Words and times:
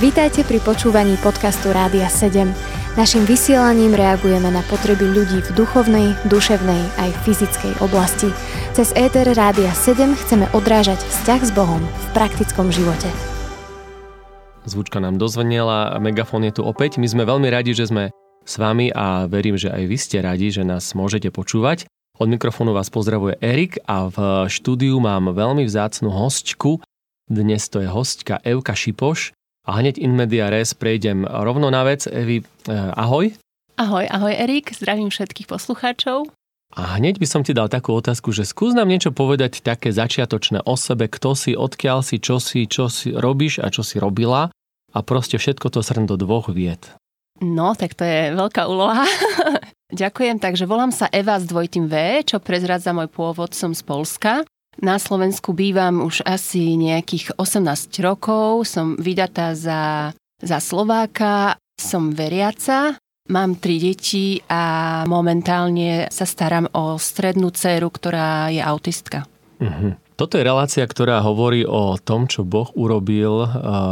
Vítajte 0.00 0.44
pri 0.44 0.60
počúvaní 0.60 1.16
podcastu 1.22 1.72
Rádia 1.72 2.10
7. 2.10 2.50
Naším 2.92 3.24
vysielaním 3.24 3.96
reagujeme 3.96 4.52
na 4.52 4.60
potreby 4.68 5.08
ľudí 5.08 5.40
v 5.40 5.50
duchovnej, 5.56 6.12
duševnej 6.28 6.82
aj 7.00 7.10
fyzickej 7.24 7.80
oblasti. 7.80 8.28
Cez 8.76 8.92
ETR 8.92 9.32
Rádia 9.32 9.72
7 9.72 10.12
chceme 10.12 10.44
odrážať 10.52 11.00
vzťah 11.00 11.40
s 11.40 11.50
Bohom 11.56 11.80
v 11.80 12.06
praktickom 12.12 12.68
živote. 12.68 13.08
Zvučka 14.68 15.00
nám 15.00 15.16
dozvonila, 15.16 15.96
megafón 15.98 16.44
je 16.44 16.60
tu 16.60 16.62
opäť. 16.68 17.00
My 17.00 17.08
sme 17.08 17.24
veľmi 17.24 17.48
radi, 17.48 17.72
že 17.72 17.88
sme 17.88 18.12
s 18.44 18.54
vami 18.60 18.92
a 18.92 19.24
verím, 19.24 19.56
že 19.56 19.72
aj 19.72 19.82
vy 19.88 19.96
ste 19.96 20.18
radi, 20.20 20.52
že 20.52 20.68
nás 20.68 20.92
môžete 20.92 21.32
počúvať. 21.32 21.88
Od 22.20 22.28
mikrofónu 22.28 22.76
vás 22.76 22.92
pozdravuje 22.92 23.40
Erik 23.40 23.80
a 23.88 24.12
v 24.12 24.46
štúdiu 24.52 25.00
mám 25.00 25.32
veľmi 25.32 25.64
vzácnu 25.64 26.12
hostku. 26.12 26.84
Dnes 27.24 27.72
to 27.72 27.80
je 27.80 27.88
hostka 27.88 28.36
Evka 28.44 28.76
Šipoš, 28.76 29.32
a 29.62 29.78
hneď 29.78 29.98
in 29.98 30.18
media 30.18 30.50
res 30.50 30.74
prejdem 30.74 31.22
rovno 31.22 31.70
na 31.70 31.86
vec. 31.86 32.06
Evi, 32.10 32.42
eh, 32.42 32.72
ahoj. 32.98 33.30
Ahoj, 33.78 34.04
ahoj 34.10 34.34
Erik, 34.34 34.74
zdravím 34.74 35.08
všetkých 35.08 35.48
poslucháčov. 35.48 36.28
A 36.72 36.96
hneď 36.96 37.20
by 37.20 37.26
som 37.28 37.44
ti 37.44 37.52
dal 37.52 37.68
takú 37.68 37.92
otázku, 37.92 38.32
že 38.32 38.48
skús 38.48 38.72
nám 38.72 38.88
niečo 38.88 39.12
povedať 39.12 39.60
také 39.60 39.92
začiatočné 39.92 40.64
o 40.64 40.74
sebe, 40.74 41.04
kto 41.04 41.36
si, 41.36 41.52
odkiaľ 41.52 42.00
si, 42.00 42.16
čo 42.16 42.40
si, 42.40 42.64
čo 42.64 42.88
si 42.88 43.12
robíš 43.12 43.60
a 43.60 43.68
čo 43.68 43.84
si 43.84 44.00
robila 44.00 44.48
a 44.92 44.98
proste 45.04 45.36
všetko 45.36 45.68
to 45.68 45.80
srn 45.84 46.08
do 46.08 46.16
dvoch 46.16 46.48
viet. 46.48 46.96
No, 47.44 47.76
tak 47.76 47.92
to 47.92 48.08
je 48.08 48.32
veľká 48.32 48.70
úloha. 48.70 49.04
Ďakujem, 49.92 50.40
takže 50.40 50.64
volám 50.64 50.88
sa 50.88 51.12
Eva 51.12 51.36
s 51.36 51.44
dvojitým 51.44 51.92
V, 51.92 52.24
čo 52.24 52.40
prezradza 52.40 52.96
môj 52.96 53.12
pôvod, 53.12 53.52
som 53.52 53.76
z 53.76 53.84
Polska. 53.84 54.40
Na 54.80 54.96
Slovensku 54.96 55.52
bývam 55.52 56.00
už 56.00 56.24
asi 56.24 56.80
nejakých 56.80 57.36
18 57.36 57.92
rokov, 58.00 58.64
som 58.64 58.96
vydatá 58.96 59.52
za, 59.52 60.14
za 60.40 60.58
Slováka, 60.64 61.60
som 61.76 62.14
veriaca, 62.16 62.96
mám 63.28 63.60
tri 63.60 63.76
deti 63.76 64.40
a 64.48 65.04
momentálne 65.04 66.08
sa 66.08 66.24
starám 66.24 66.72
o 66.72 66.96
strednú 66.96 67.52
dceru, 67.52 67.92
ktorá 67.92 68.48
je 68.48 68.64
autistka. 68.64 69.28
Uh-huh. 69.60 69.94
Toto 70.16 70.40
je 70.40 70.46
relácia, 70.46 70.84
ktorá 70.86 71.20
hovorí 71.20 71.66
o 71.66 71.98
tom, 72.00 72.26
čo 72.26 72.46
Boh 72.46 72.70
urobil, 72.72 73.46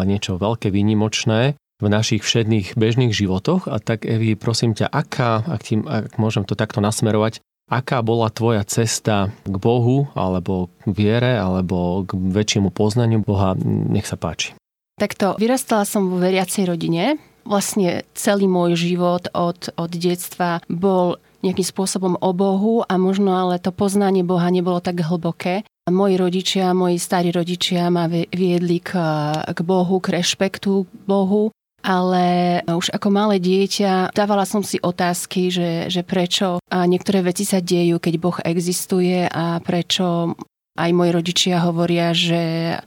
niečo 0.09 0.41
veľké, 0.41 0.73
výnimočné 0.73 1.59
v 1.81 1.87
našich 1.89 2.21
všedných 2.21 2.77
bežných 2.77 3.13
životoch. 3.15 3.67
A 3.67 3.81
tak 3.81 4.05
Evi, 4.05 4.37
prosím 4.37 4.77
ťa, 4.77 4.93
aká, 4.93 5.41
ak, 5.45 5.61
tým, 5.65 5.89
ak 5.89 6.21
môžem 6.21 6.45
to 6.45 6.55
takto 6.55 6.85
nasmerovať, 6.85 7.41
Aká 7.71 8.03
bola 8.03 8.27
tvoja 8.35 8.67
cesta 8.67 9.31
k 9.47 9.55
Bohu, 9.55 10.11
alebo 10.19 10.75
k 10.83 10.91
viere, 10.91 11.39
alebo 11.39 12.03
k 12.03 12.19
väčšiemu 12.19 12.75
poznaniu 12.75 13.23
Boha? 13.23 13.55
Nech 13.63 14.11
sa 14.11 14.19
páči. 14.19 14.59
Takto, 14.99 15.39
vyrastala 15.39 15.87
som 15.87 16.11
vo 16.11 16.19
veriacej 16.19 16.67
rodine. 16.67 17.15
Vlastne 17.47 18.03
celý 18.19 18.51
môj 18.51 18.75
život 18.75 19.31
od, 19.33 19.71
od 19.79 19.91
detstva 19.95 20.61
bol 20.67 21.23
nejakým 21.47 21.65
spôsobom 21.65 22.19
o 22.21 22.31
Bohu 22.35 22.83
a 22.85 22.99
možno 22.99 23.33
ale 23.39 23.63
to 23.63 23.71
poznanie 23.71 24.27
Boha 24.27 24.51
nebolo 24.51 24.83
tak 24.83 25.01
hlboké. 25.01 25.63
Moji 25.89 26.15
rodičia, 26.21 26.75
moji 26.77 26.99
starí 26.99 27.33
rodičia 27.33 27.87
ma 27.89 28.11
viedli 28.11 28.83
k, 28.83 28.99
k 29.47 29.59
Bohu, 29.65 30.03
k 30.03 30.21
rešpektu 30.21 30.85
k 30.85 31.03
Bohu 31.07 31.55
ale 31.81 32.61
už 32.65 32.93
ako 32.93 33.09
malé 33.09 33.41
dieťa 33.41 34.13
dávala 34.13 34.45
som 34.45 34.61
si 34.61 34.77
otázky, 34.81 35.49
že, 35.49 35.89
že 35.89 36.05
prečo 36.05 36.61
a 36.69 36.85
niektoré 36.85 37.25
veci 37.25 37.49
sa 37.49 37.65
dejú, 37.65 37.97
keď 37.99 38.15
Boh 38.21 38.39
existuje 38.45 39.25
a 39.27 39.59
prečo 39.65 40.37
aj 40.81 40.91
moji 40.97 41.11
rodičia 41.13 41.61
hovoria, 41.61 42.17
že 42.17 42.41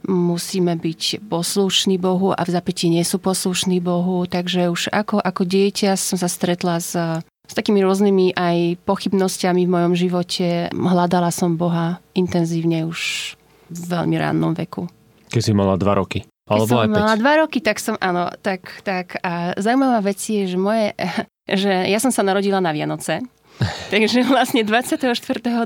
musíme 0.08 0.74
byť 0.74 1.30
poslušní 1.30 2.00
Bohu 2.00 2.34
a 2.34 2.40
v 2.42 2.50
zapätí 2.50 2.90
nie 2.90 3.06
sú 3.06 3.22
poslušní 3.22 3.78
Bohu, 3.78 4.26
takže 4.26 4.72
už 4.72 4.90
ako, 4.90 5.22
ako 5.22 5.42
dieťa 5.46 5.94
som 5.94 6.18
sa 6.18 6.26
stretla 6.26 6.82
s, 6.82 6.96
s 7.22 7.52
takými 7.54 7.84
rôznymi 7.84 8.34
aj 8.34 8.82
pochybnosťami 8.82 9.62
v 9.68 9.72
mojom 9.78 9.94
živote. 9.94 10.74
Hľadala 10.74 11.30
som 11.30 11.54
Boha 11.54 12.02
intenzívne 12.18 12.88
už 12.88 13.34
v 13.70 13.80
veľmi 13.86 14.16
rannom 14.18 14.56
veku. 14.56 14.90
Keď 15.30 15.42
si 15.42 15.52
mala 15.54 15.78
dva 15.78 16.02
roky. 16.02 16.26
Alebo 16.44 16.68
som 16.68 16.84
aj 16.84 16.90
mala 16.92 17.16
dva 17.16 17.32
roky, 17.40 17.58
tak 17.64 17.80
som, 17.80 17.96
áno, 18.00 18.28
tak, 18.44 18.84
tak 18.84 19.16
a 19.24 19.56
zaujímavá 19.56 20.04
vec 20.04 20.20
je, 20.20 20.44
že 20.44 20.58
moje, 20.60 20.92
že 21.62 21.72
ja 21.88 21.98
som 22.00 22.12
sa 22.12 22.20
narodila 22.20 22.60
na 22.60 22.72
Vianoce, 22.72 23.24
Takže 23.94 24.26
vlastne 24.26 24.66
24. 24.66 24.98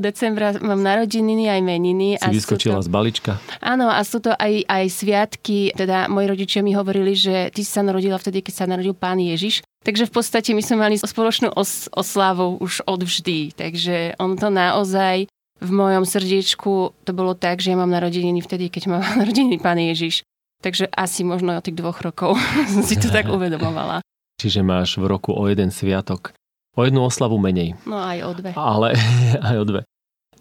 decembra 0.00 0.52
mám 0.60 0.80
narodeniny 0.80 1.48
aj 1.48 1.60
meniny. 1.64 2.08
Si 2.20 2.24
a 2.24 2.28
vyskočila 2.28 2.80
to, 2.80 2.86
z 2.86 2.88
balička. 2.92 3.32
Áno, 3.64 3.88
a 3.88 4.00
sú 4.04 4.20
to 4.20 4.32
aj, 4.36 4.68
aj 4.68 4.84
sviatky. 4.92 5.72
Teda 5.72 6.04
moji 6.06 6.26
rodičia 6.28 6.60
mi 6.60 6.76
hovorili, 6.76 7.16
že 7.16 7.48
ty 7.48 7.64
si 7.64 7.70
sa 7.72 7.80
narodila 7.80 8.20
vtedy, 8.20 8.44
keď 8.44 8.54
sa 8.54 8.64
narodil 8.68 8.92
pán 8.92 9.16
Ježiš. 9.16 9.64
Takže 9.84 10.04
v 10.04 10.12
podstate 10.12 10.52
my 10.52 10.62
sme 10.62 10.76
mali 10.84 11.00
spoločnú 11.00 11.54
os- 11.56 11.88
oslavu 11.96 12.60
už 12.60 12.84
od 12.84 13.00
vždy. 13.08 13.56
Takže 13.56 14.20
on 14.20 14.36
to 14.36 14.52
naozaj 14.52 15.24
v 15.58 15.70
mojom 15.74 16.04
srdiečku 16.06 16.94
to 17.02 17.10
bolo 17.16 17.34
tak, 17.34 17.58
že 17.58 17.74
ja 17.74 17.76
mám 17.78 17.90
narodeniny 17.90 18.44
vtedy, 18.44 18.68
keď 18.68 18.82
mám 18.92 19.02
narodeniny 19.24 19.58
pán 19.58 19.80
Ježiš. 19.80 20.27
Takže 20.58 20.90
asi 20.90 21.22
možno 21.22 21.54
od 21.54 21.62
tých 21.62 21.78
dvoch 21.78 22.02
rokov 22.02 22.34
si 22.88 22.98
to 22.98 23.08
tak 23.10 23.30
uvedomovala. 23.36 24.02
Čiže 24.38 24.62
máš 24.62 24.98
v 24.98 25.10
roku 25.10 25.34
o 25.34 25.46
jeden 25.50 25.74
sviatok, 25.74 26.34
o 26.78 26.86
jednu 26.86 27.02
oslavu 27.06 27.38
menej. 27.42 27.74
No 27.86 27.98
aj 27.98 28.18
o 28.22 28.32
dve. 28.34 28.50
Ale, 28.54 28.94
aj 29.50 29.56
o 29.58 29.64
dve. 29.66 29.80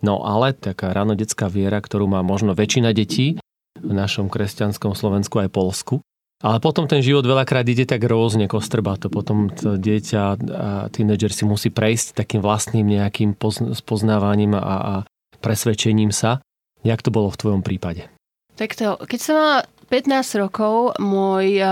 No 0.05 0.21
ale 0.21 0.53
taká 0.53 0.93
ráno 0.93 1.17
detská 1.17 1.49
viera, 1.49 1.81
ktorú 1.81 2.05
má 2.05 2.21
možno 2.21 2.53
väčšina 2.53 2.93
detí 2.93 3.41
v 3.77 3.93
našom 3.93 4.29
kresťanskom 4.29 4.93
Slovensku 4.93 5.41
aj 5.41 5.49
Polsku. 5.53 6.01
Ale 6.37 6.61
potom 6.61 6.85
ten 6.85 7.01
život 7.01 7.25
veľakrát 7.25 7.65
ide 7.65 7.89
tak 7.89 8.05
rôzne 8.05 8.45
to 8.45 9.09
Potom 9.09 9.49
to 9.49 9.73
dieťa 9.73 10.21
a 10.53 10.69
tínedžer 10.93 11.33
si 11.33 11.49
musí 11.49 11.73
prejsť 11.73 12.13
takým 12.13 12.45
vlastným 12.45 12.85
nejakým 12.85 13.33
spoznávaním 13.73 14.53
a, 14.53 14.61
a 14.61 14.93
presvedčením 15.41 16.13
sa. 16.13 16.37
Jak 16.85 17.01
to 17.01 17.09
bolo 17.09 17.33
v 17.33 17.41
tvojom 17.41 17.61
prípade? 17.65 18.05
Takto, 18.53 19.01
keď 19.01 19.19
som 19.21 19.33
mala 19.33 19.57
15 19.87 20.43
rokov 20.43 20.99
môj 20.99 21.63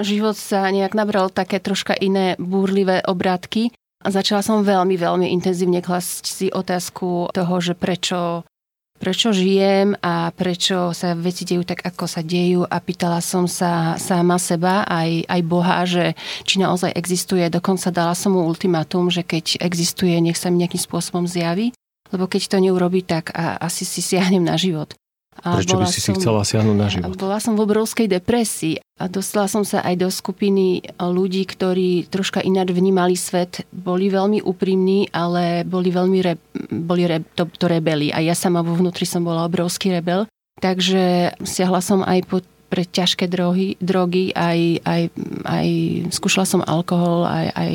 život 0.00 0.32
sa 0.32 0.64
nejak 0.72 0.96
nabral 0.96 1.28
také 1.28 1.60
troška 1.60 1.92
iné 1.92 2.40
búrlivé 2.40 3.04
obrátky 3.04 3.68
a 4.00 4.08
začala 4.08 4.40
som 4.40 4.64
veľmi, 4.64 4.96
veľmi 4.96 5.28
intenzívne 5.28 5.84
klasť 5.84 6.24
si 6.24 6.46
otázku 6.48 7.28
toho, 7.36 7.54
že 7.60 7.76
prečo, 7.76 8.48
prečo 8.96 9.36
žijem 9.36 9.92
a 10.00 10.32
prečo 10.32 10.96
sa 10.96 11.12
veci 11.12 11.44
dejú 11.44 11.68
tak, 11.68 11.84
ako 11.84 12.08
sa 12.08 12.24
dejú 12.24 12.64
a 12.64 12.80
pýtala 12.80 13.20
som 13.20 13.44
sa 13.44 14.00
sama 14.00 14.40
seba, 14.40 14.88
aj, 14.88 15.28
aj 15.28 15.40
Boha, 15.44 15.84
že 15.84 16.16
či 16.48 16.56
naozaj 16.56 16.96
existuje. 16.96 17.44
Dokonca 17.52 17.92
dala 17.92 18.16
som 18.16 18.36
mu 18.36 18.48
ultimátum, 18.48 19.12
že 19.12 19.20
keď 19.20 19.60
existuje, 19.60 20.16
nech 20.16 20.40
sa 20.40 20.48
mi 20.48 20.64
nejakým 20.64 20.80
spôsobom 20.80 21.28
zjaví, 21.28 21.76
lebo 22.08 22.24
keď 22.24 22.56
to 22.56 22.64
neurobi, 22.64 23.04
tak 23.04 23.36
a, 23.36 23.60
asi 23.60 23.84
si 23.84 24.00
siahnem 24.00 24.40
na 24.40 24.56
život. 24.56 24.96
A 25.42 25.58
Prečo 25.58 25.76
by 25.76 25.86
si 25.90 25.98
som, 25.98 26.14
si 26.14 26.22
chcela 26.22 26.46
siahnuť 26.46 26.76
na 26.78 26.88
život? 26.88 27.18
Bola 27.18 27.42
som 27.42 27.58
v 27.58 27.66
obrovskej 27.66 28.06
depresii 28.06 28.78
a 29.02 29.10
dostala 29.10 29.50
som 29.50 29.66
sa 29.66 29.82
aj 29.82 29.98
do 29.98 30.08
skupiny 30.08 30.86
ľudí, 31.02 31.42
ktorí 31.42 32.06
troška 32.06 32.38
ináč 32.38 32.70
vnímali 32.70 33.18
svet. 33.18 33.66
Boli 33.74 34.06
veľmi 34.08 34.40
úprimní, 34.46 35.10
ale 35.10 35.66
boli 35.66 35.90
veľmi 35.90 36.18
re, 36.22 36.38
boli 36.70 37.10
re, 37.10 37.18
to, 37.34 37.50
to 37.50 37.66
rebeli. 37.66 38.14
A 38.14 38.22
ja 38.22 38.38
sama 38.38 38.62
vo 38.62 38.78
vnútri 38.78 39.02
som 39.02 39.26
bola 39.26 39.50
obrovský 39.50 39.90
rebel. 39.90 40.30
Takže 40.62 41.34
siahla 41.42 41.82
som 41.82 42.06
aj 42.06 42.20
po, 42.30 42.38
pre 42.70 42.86
ťažké 42.86 43.26
drogy, 43.26 43.74
drogy 43.82 44.30
aj, 44.34 44.86
aj, 44.86 45.02
aj 45.44 45.68
skúšala 46.14 46.46
som 46.46 46.62
alkohol, 46.62 47.26
aj, 47.26 47.46
aj, 47.52 47.72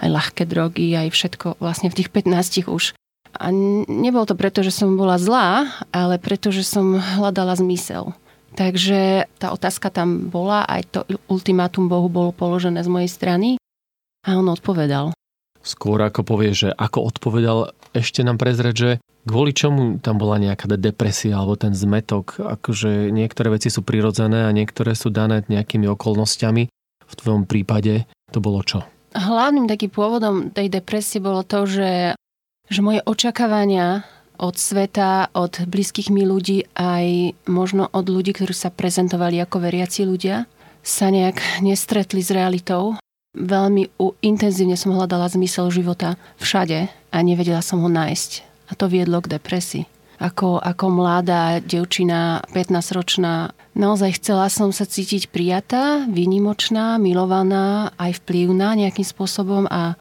aj 0.00 0.08
ľahké 0.08 0.44
drogy, 0.48 0.96
aj 0.96 1.08
všetko 1.12 1.60
vlastne 1.60 1.92
v 1.92 1.96
tých 2.00 2.08
15 2.08 2.68
už 2.72 2.96
a 3.36 3.48
nebolo 3.86 4.24
to 4.24 4.34
preto, 4.34 4.64
že 4.64 4.72
som 4.72 4.96
bola 4.96 5.20
zlá, 5.20 5.68
ale 5.92 6.16
preto, 6.16 6.48
že 6.50 6.64
som 6.64 6.96
hľadala 6.96 7.54
zmysel. 7.56 8.16
Takže 8.56 9.28
tá 9.36 9.52
otázka 9.52 9.92
tam 9.92 10.32
bola, 10.32 10.64
aj 10.64 10.82
to 10.88 11.00
ultimátum 11.28 11.92
Bohu 11.92 12.08
bolo 12.08 12.32
položené 12.32 12.80
z 12.80 12.88
mojej 12.88 13.10
strany 13.12 13.48
a 14.24 14.40
on 14.40 14.48
odpovedal. 14.48 15.12
Skôr 15.60 16.00
ako 16.00 16.24
povie, 16.24 16.56
že 16.56 16.72
ako 16.72 17.10
odpovedal, 17.12 17.76
ešte 17.92 18.24
nám 18.24 18.40
prezrieť, 18.40 18.76
že 18.76 18.90
kvôli 19.28 19.52
čomu 19.52 19.98
tam 20.00 20.16
bola 20.16 20.40
nejaká 20.40 20.70
depresia 20.78 21.36
alebo 21.36 21.58
ten 21.58 21.76
zmetok, 21.76 22.40
akože 22.40 23.12
niektoré 23.12 23.52
veci 23.52 23.68
sú 23.68 23.84
prirodzené 23.84 24.46
a 24.46 24.54
niektoré 24.54 24.96
sú 24.96 25.12
dané 25.12 25.44
nejakými 25.50 25.90
okolnostiami. 25.92 26.70
V 27.06 27.14
tvojom 27.14 27.44
prípade 27.44 28.08
to 28.32 28.38
bolo 28.40 28.62
čo? 28.64 28.86
Hlavným 29.12 29.68
takým 29.68 29.92
pôvodom 29.92 30.48
tej 30.54 30.68
depresie 30.70 31.20
bolo 31.20 31.44
to, 31.44 31.64
že 31.66 32.14
že 32.70 32.80
moje 32.82 33.00
očakávania 33.06 34.02
od 34.36 34.60
sveta, 34.60 35.32
od 35.32 35.64
blízkych 35.64 36.12
mi 36.12 36.28
ľudí, 36.28 36.68
aj 36.76 37.36
možno 37.48 37.88
od 37.88 38.06
ľudí, 38.12 38.36
ktorí 38.36 38.52
sa 38.52 38.68
prezentovali 38.68 39.40
ako 39.40 39.64
veriaci 39.64 40.04
ľudia, 40.04 40.44
sa 40.84 41.08
nejak 41.08 41.64
nestretli 41.64 42.20
s 42.20 42.30
realitou. 42.30 43.00
Veľmi 43.36 43.90
intenzívne 44.24 44.76
som 44.76 44.96
hľadala 44.96 45.28
zmysel 45.32 45.68
života 45.72 46.20
všade 46.40 46.88
a 46.88 47.16
nevedela 47.20 47.60
som 47.60 47.80
ho 47.80 47.88
nájsť. 47.88 48.30
A 48.68 48.72
to 48.74 48.88
viedlo 48.90 49.20
k 49.24 49.36
depresii. 49.38 49.84
ako, 50.16 50.56
ako 50.60 50.84
mladá 50.88 51.60
devčina, 51.60 52.40
15-ročná, 52.52 53.52
naozaj 53.76 54.16
chcela 54.16 54.48
som 54.48 54.72
sa 54.72 54.88
cítiť 54.88 55.28
prijatá, 55.28 56.08
výnimočná, 56.08 56.96
milovaná, 56.96 57.92
aj 58.00 58.24
vplyvná 58.24 58.72
nejakým 58.80 59.04
spôsobom 59.04 59.68
a, 59.68 59.96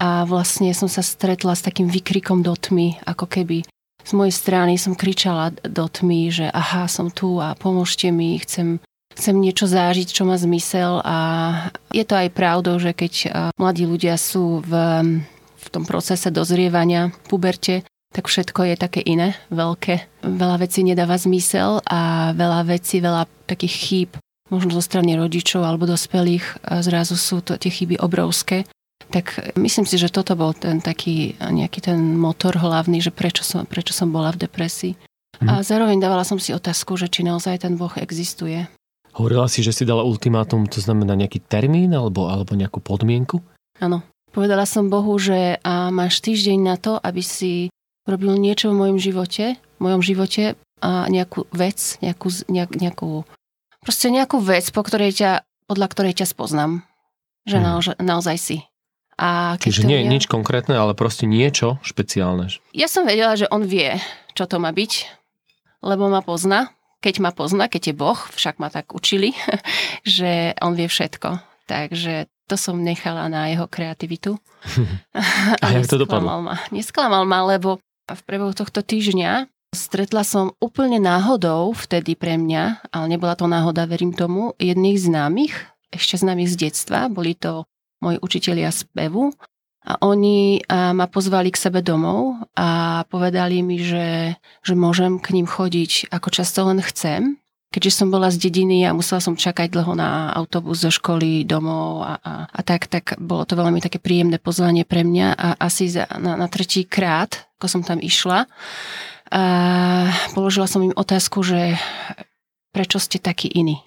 a 0.00 0.24
vlastne 0.24 0.72
som 0.72 0.88
sa 0.88 1.04
stretla 1.04 1.52
s 1.52 1.60
takým 1.60 1.92
vykrikom 1.92 2.40
do 2.40 2.56
tmy, 2.56 2.96
ako 3.04 3.28
keby 3.28 3.68
z 4.00 4.12
mojej 4.16 4.32
strany 4.32 4.80
som 4.80 4.96
kričala 4.96 5.52
do 5.60 5.84
tmy, 5.86 6.32
že 6.32 6.46
aha, 6.48 6.88
som 6.88 7.12
tu 7.12 7.36
a 7.36 7.52
pomôžte 7.52 8.08
mi, 8.08 8.40
chcem, 8.40 8.80
chcem 9.12 9.36
niečo 9.36 9.68
zážiť, 9.68 10.08
čo 10.08 10.24
má 10.24 10.40
zmysel 10.40 11.04
a 11.04 11.16
je 11.92 12.04
to 12.08 12.16
aj 12.16 12.32
pravdou, 12.32 12.80
že 12.80 12.96
keď 12.96 13.12
mladí 13.60 13.84
ľudia 13.84 14.16
sú 14.16 14.64
v, 14.64 14.72
v 15.36 15.66
tom 15.68 15.84
procese 15.84 16.32
dozrievania, 16.32 17.12
puberte, 17.28 17.84
tak 18.10 18.26
všetko 18.26 18.72
je 18.72 18.74
také 18.74 19.00
iné, 19.04 19.38
veľké. 19.54 20.26
Veľa 20.26 20.66
vecí 20.66 20.82
nedáva 20.82 21.14
zmysel 21.14 21.78
a 21.86 22.32
veľa 22.34 22.66
vecí, 22.66 22.98
veľa 22.98 23.28
takých 23.46 23.74
chýb, 23.76 24.10
možno 24.50 24.74
zo 24.74 24.82
strany 24.82 25.14
rodičov 25.14 25.62
alebo 25.62 25.86
dospelých, 25.86 26.66
zrazu 26.82 27.14
sú 27.14 27.38
to 27.44 27.54
tie 27.54 27.70
chyby 27.70 28.02
obrovské. 28.02 28.66
Tak 29.10 29.58
myslím 29.58 29.86
si, 29.90 29.98
že 29.98 30.06
toto 30.06 30.38
bol 30.38 30.54
ten 30.54 30.78
taký 30.78 31.34
nejaký 31.38 31.82
ten 31.82 31.98
motor 32.14 32.54
hlavný, 32.54 33.02
že 33.02 33.10
prečo 33.10 33.42
som, 33.42 33.66
prečo 33.66 33.90
som 33.90 34.14
bola 34.14 34.30
v 34.30 34.46
depresii. 34.46 34.94
Hm. 35.42 35.48
A 35.50 35.52
zároveň 35.66 35.98
dávala 35.98 36.22
som 36.22 36.38
si 36.38 36.54
otázku, 36.54 36.94
že 36.94 37.10
či 37.10 37.26
naozaj 37.26 37.66
ten 37.66 37.74
Boh 37.74 37.90
existuje. 37.98 38.70
Hovorila 39.10 39.50
si, 39.50 39.66
že 39.66 39.74
si 39.74 39.82
dala 39.82 40.06
ultimátum, 40.06 40.70
to 40.70 40.78
znamená 40.78 41.18
nejaký 41.18 41.42
termín 41.42 41.90
alebo, 41.90 42.30
alebo 42.30 42.54
nejakú 42.54 42.78
podmienku? 42.78 43.42
Áno. 43.82 44.06
Povedala 44.30 44.62
som 44.62 44.86
Bohu, 44.86 45.18
že 45.18 45.58
a 45.66 45.90
máš 45.90 46.22
týždeň 46.22 46.58
na 46.62 46.78
to, 46.78 46.94
aby 47.02 47.18
si 47.18 47.66
robil 48.06 48.38
niečo 48.38 48.70
v 48.70 48.78
mojom 48.78 48.98
živote, 49.02 49.58
v 49.58 49.80
mojom 49.82 50.06
živote 50.06 50.54
a 50.78 51.10
nejakú 51.10 51.50
vec, 51.50 51.98
nejakú, 51.98 52.30
nejak, 52.46 52.78
nejakú, 52.78 53.26
proste 53.82 54.06
nejakú 54.06 54.38
vec, 54.38 54.70
po 54.70 54.86
ktorej 54.86 55.18
ťa, 55.18 55.42
podľa 55.66 55.86
ktorej 55.90 56.14
ťa 56.22 56.26
spoznám. 56.30 56.86
Že 57.50 57.56
hmm. 57.58 57.66
naozaj, 57.66 57.96
naozaj 57.98 58.36
si. 58.38 58.56
A 59.20 59.60
Čiže 59.60 59.84
nie 59.84 60.00
je 60.00 60.08
nič 60.08 60.24
konkrétne, 60.24 60.72
ale 60.80 60.96
proste 60.96 61.28
niečo 61.28 61.76
špeciálne. 61.84 62.48
Ja 62.72 62.88
som 62.88 63.04
vedela, 63.04 63.36
že 63.36 63.44
on 63.52 63.68
vie, 63.68 64.00
čo 64.32 64.48
to 64.48 64.56
má 64.56 64.72
byť, 64.72 64.92
lebo 65.84 66.08
ma 66.08 66.24
pozná. 66.24 66.72
Keď 67.04 67.20
ma 67.20 67.28
pozná, 67.32 67.68
keď 67.68 67.92
je 67.92 67.94
Boh, 67.96 68.16
však 68.16 68.56
ma 68.56 68.72
tak 68.72 68.96
učili, 68.96 69.36
že 70.08 70.56
on 70.64 70.72
vie 70.72 70.88
všetko. 70.88 71.36
Takže 71.68 72.32
to 72.48 72.56
som 72.56 72.80
nechala 72.80 73.28
na 73.28 73.52
jeho 73.52 73.68
kreativitu. 73.68 74.40
A, 75.12 75.20
a 75.64 75.66
jak 75.76 75.84
to 75.84 76.00
dopadlo? 76.00 76.40
Ma. 76.40 76.56
Nesklamal 76.72 77.28
ma, 77.28 77.44
lebo 77.44 77.76
v 78.08 78.22
priebehu 78.24 78.56
tohto 78.56 78.80
týždňa 78.80 79.46
stretla 79.70 80.26
som 80.26 80.56
úplne 80.58 80.98
náhodou 80.98 81.76
vtedy 81.76 82.18
pre 82.18 82.34
mňa, 82.34 82.90
ale 82.90 83.04
nebola 83.06 83.38
to 83.38 83.46
náhoda, 83.46 83.86
verím 83.86 84.16
tomu, 84.16 84.56
jedných 84.58 84.98
známych, 84.98 85.54
ešte 85.94 86.18
známych 86.18 86.50
z 86.50 86.56
detstva, 86.68 87.06
boli 87.06 87.38
to 87.38 87.68
moji 88.00 88.18
učitelia 88.20 88.72
spevu 88.72 89.32
a 89.80 89.96
oni 90.04 90.60
ma 90.68 91.06
pozvali 91.08 91.48
k 91.48 91.56
sebe 91.56 91.80
domov 91.80 92.36
a 92.52 93.00
povedali 93.08 93.64
mi, 93.64 93.80
že, 93.80 94.36
že 94.60 94.74
môžem 94.76 95.16
k 95.16 95.32
ním 95.32 95.48
chodiť 95.48 96.12
ako 96.12 96.28
často 96.28 96.68
len 96.68 96.84
chcem 96.84 97.40
keďže 97.70 98.02
som 98.02 98.10
bola 98.10 98.34
z 98.34 98.50
dediny 98.50 98.82
a 98.82 98.90
musela 98.90 99.22
som 99.22 99.38
čakať 99.38 99.70
dlho 99.70 99.94
na 99.94 100.34
autobus 100.34 100.82
zo 100.82 100.90
školy 100.90 101.46
domov 101.46 102.02
a, 102.02 102.18
a, 102.18 102.32
a 102.50 102.60
tak, 102.66 102.90
tak 102.90 103.14
bolo 103.22 103.46
to 103.46 103.54
veľmi 103.54 103.78
také 103.78 104.02
príjemné 104.02 104.42
pozvanie 104.42 104.82
pre 104.82 105.06
mňa 105.06 105.28
a 105.38 105.48
asi 105.62 105.86
za, 105.86 106.10
na, 106.18 106.34
na 106.34 106.50
tretí 106.50 106.82
krát, 106.82 107.46
ako 107.62 107.66
som 107.70 107.82
tam 107.86 108.02
išla, 108.02 108.50
a 109.30 109.42
položila 110.34 110.66
som 110.66 110.82
im 110.82 110.90
otázku, 110.90 111.46
že 111.46 111.78
prečo 112.74 112.98
ste 112.98 113.22
takí 113.22 113.46
iní? 113.46 113.78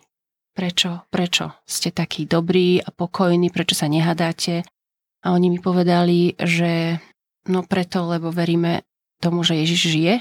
Prečo, 0.54 1.02
prečo 1.10 1.58
ste 1.66 1.90
takí 1.90 2.30
dobrí 2.30 2.78
a 2.78 2.94
pokojní, 2.94 3.50
prečo 3.50 3.74
sa 3.74 3.90
nehadáte? 3.90 4.62
A 5.26 5.34
oni 5.34 5.50
mi 5.50 5.58
povedali, 5.58 6.38
že 6.38 7.02
no 7.50 7.66
preto, 7.66 8.06
lebo 8.06 8.30
veríme 8.30 8.86
tomu, 9.18 9.42
že 9.42 9.58
Ježiš 9.58 9.82
žije 9.90 10.14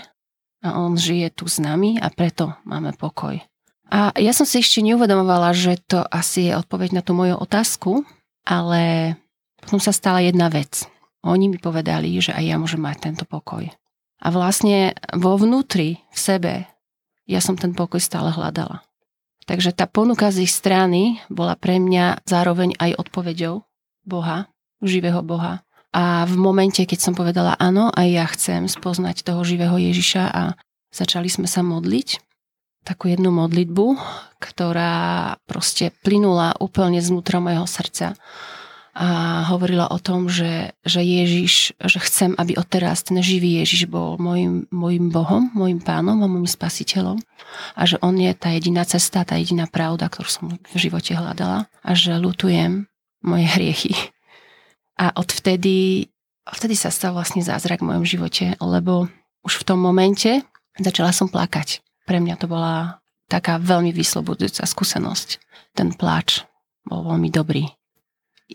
a 0.65 0.69
on 0.81 0.97
žije 0.97 1.37
tu 1.37 1.45
s 1.51 1.61
nami 1.61 2.01
a 2.01 2.09
preto 2.09 2.57
máme 2.65 2.97
pokoj. 2.97 3.45
A 3.93 4.09
ja 4.17 4.33
som 4.33 4.49
si 4.49 4.65
ešte 4.65 4.81
neuvedomovala, 4.81 5.53
že 5.53 5.77
to 5.85 6.01
asi 6.09 6.49
je 6.49 6.57
odpoveď 6.57 6.97
na 6.97 7.03
tú 7.05 7.13
moju 7.13 7.37
otázku, 7.37 8.09
ale 8.49 9.15
potom 9.61 9.85
sa 9.85 9.93
stala 9.93 10.25
jedna 10.25 10.49
vec. 10.49 10.89
Oni 11.21 11.53
mi 11.53 11.61
povedali, 11.61 12.17
že 12.25 12.33
aj 12.33 12.45
ja 12.47 12.57
môžem 12.57 12.81
mať 12.81 13.13
tento 13.13 13.25
pokoj. 13.29 13.69
A 14.23 14.27
vlastne 14.33 14.97
vo 15.13 15.37
vnútri, 15.37 16.01
v 16.09 16.19
sebe, 16.19 16.55
ja 17.29 17.45
som 17.45 17.59
ten 17.59 17.77
pokoj 17.77 18.01
stále 18.01 18.33
hľadala. 18.33 18.81
Takže 19.45 19.75
tá 19.75 19.91
ponuka 19.91 20.31
z 20.31 20.47
ich 20.47 20.53
strany 20.55 21.19
bola 21.27 21.59
pre 21.59 21.83
mňa 21.83 22.23
zároveň 22.23 22.79
aj 22.79 22.95
odpoveďou 22.99 23.67
Boha, 24.07 24.47
živého 24.83 25.23
Boha. 25.23 25.67
A 25.93 26.25
v 26.25 26.41
momente, 26.41 26.81
keď 26.83 26.99
som 26.99 27.15
povedala 27.15 27.59
áno, 27.61 27.93
aj 27.93 28.09
ja 28.09 28.27
chcem 28.33 28.65
spoznať 28.65 29.27
toho 29.27 29.45
živého 29.45 29.77
Ježiša 29.77 30.25
a 30.25 30.43
začali 30.89 31.29
sme 31.29 31.45
sa 31.45 31.61
modliť, 31.61 32.17
takú 32.83 33.13
jednu 33.13 33.31
modlitbu, 33.31 33.87
ktorá 34.43 35.37
proste 35.47 35.95
plynula 36.03 36.59
úplne 36.59 36.99
znútra 36.99 37.39
mojho 37.39 37.67
srdca 37.67 38.19
a 38.93 39.41
hovorila 39.49 39.89
o 39.89 39.97
tom, 39.97 40.29
že, 40.29 40.77
že 40.85 41.01
Ježiš, 41.01 41.81
že 41.81 41.99
chcem, 42.05 42.37
aby 42.37 42.61
odteraz 42.61 43.09
ten 43.09 43.17
živý 43.25 43.65
Ježiš 43.65 43.89
bol 43.89 44.21
môjim, 44.21 44.69
môjim 44.69 45.09
Bohom, 45.09 45.49
môjim 45.57 45.81
pánom 45.81 46.21
a 46.21 46.29
môjim 46.29 46.45
spasiteľom 46.45 47.17
a 47.73 47.83
že 47.89 47.97
on 48.05 48.21
je 48.21 48.33
tá 48.37 48.53
jediná 48.53 48.85
cesta, 48.85 49.25
tá 49.25 49.41
jediná 49.41 49.65
pravda, 49.65 50.13
ktorú 50.13 50.29
som 50.29 50.45
v 50.61 50.77
živote 50.77 51.17
hľadala 51.17 51.73
a 51.81 51.91
že 51.97 52.21
lutujem 52.21 52.85
moje 53.25 53.47
hriechy. 53.49 53.97
A 55.01 55.09
odvtedy, 55.17 56.13
odvtedy 56.45 56.77
sa 56.77 56.93
stal 56.93 57.17
vlastne 57.17 57.41
zázrak 57.41 57.81
v 57.81 57.97
mojom 57.97 58.05
živote, 58.05 58.61
lebo 58.61 59.09
už 59.41 59.65
v 59.65 59.67
tom 59.73 59.81
momente 59.81 60.45
začala 60.77 61.17
som 61.17 61.33
plakať 61.33 61.81
pre 62.07 62.19
mňa 62.19 62.35
to 62.39 62.47
bola 62.51 63.01
taká 63.31 63.57
veľmi 63.57 63.95
vyslobodujúca 63.95 64.67
skúsenosť. 64.67 65.41
Ten 65.73 65.95
pláč 65.95 66.45
bol 66.85 67.07
veľmi 67.07 67.33
dobrý. 67.33 67.71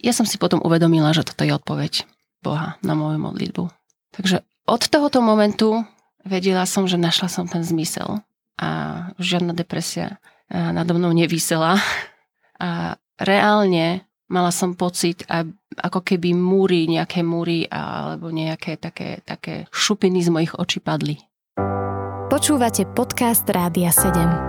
Ja 0.01 0.13
som 0.13 0.25
si 0.29 0.38
potom 0.38 0.61
uvedomila, 0.61 1.13
že 1.15 1.25
toto 1.25 1.44
je 1.45 1.53
odpoveď 1.53 2.05
Boha 2.44 2.77
na 2.85 2.94
moju 2.94 3.17
modlitbu. 3.17 3.63
Takže 4.13 4.45
od 4.67 4.81
tohoto 4.88 5.19
momentu 5.23 5.83
vedela 6.25 6.67
som, 6.67 6.85
že 6.85 6.99
našla 6.99 7.31
som 7.31 7.45
ten 7.47 7.63
zmysel 7.63 8.21
a 8.57 8.69
žiadna 9.17 9.53
depresia 9.53 10.19
nado 10.49 10.95
mnou 10.95 11.13
nevysela. 11.13 11.79
A 12.57 12.97
reálne 13.21 14.07
mala 14.27 14.51
som 14.51 14.75
pocit, 14.75 15.24
ako 15.77 16.01
keby 16.03 16.33
múry, 16.33 16.89
nejaké 16.89 17.22
múry 17.22 17.69
alebo 17.69 18.33
nejaké 18.33 18.81
také, 18.81 19.22
také 19.24 19.69
šupiny 19.72 20.19
z 20.25 20.29
mojich 20.33 20.53
očí 20.57 20.81
padli. 20.81 21.22
Počúvate 22.27 22.83
podcast 22.91 23.48
Rádia 23.48 23.88
7. 23.88 24.47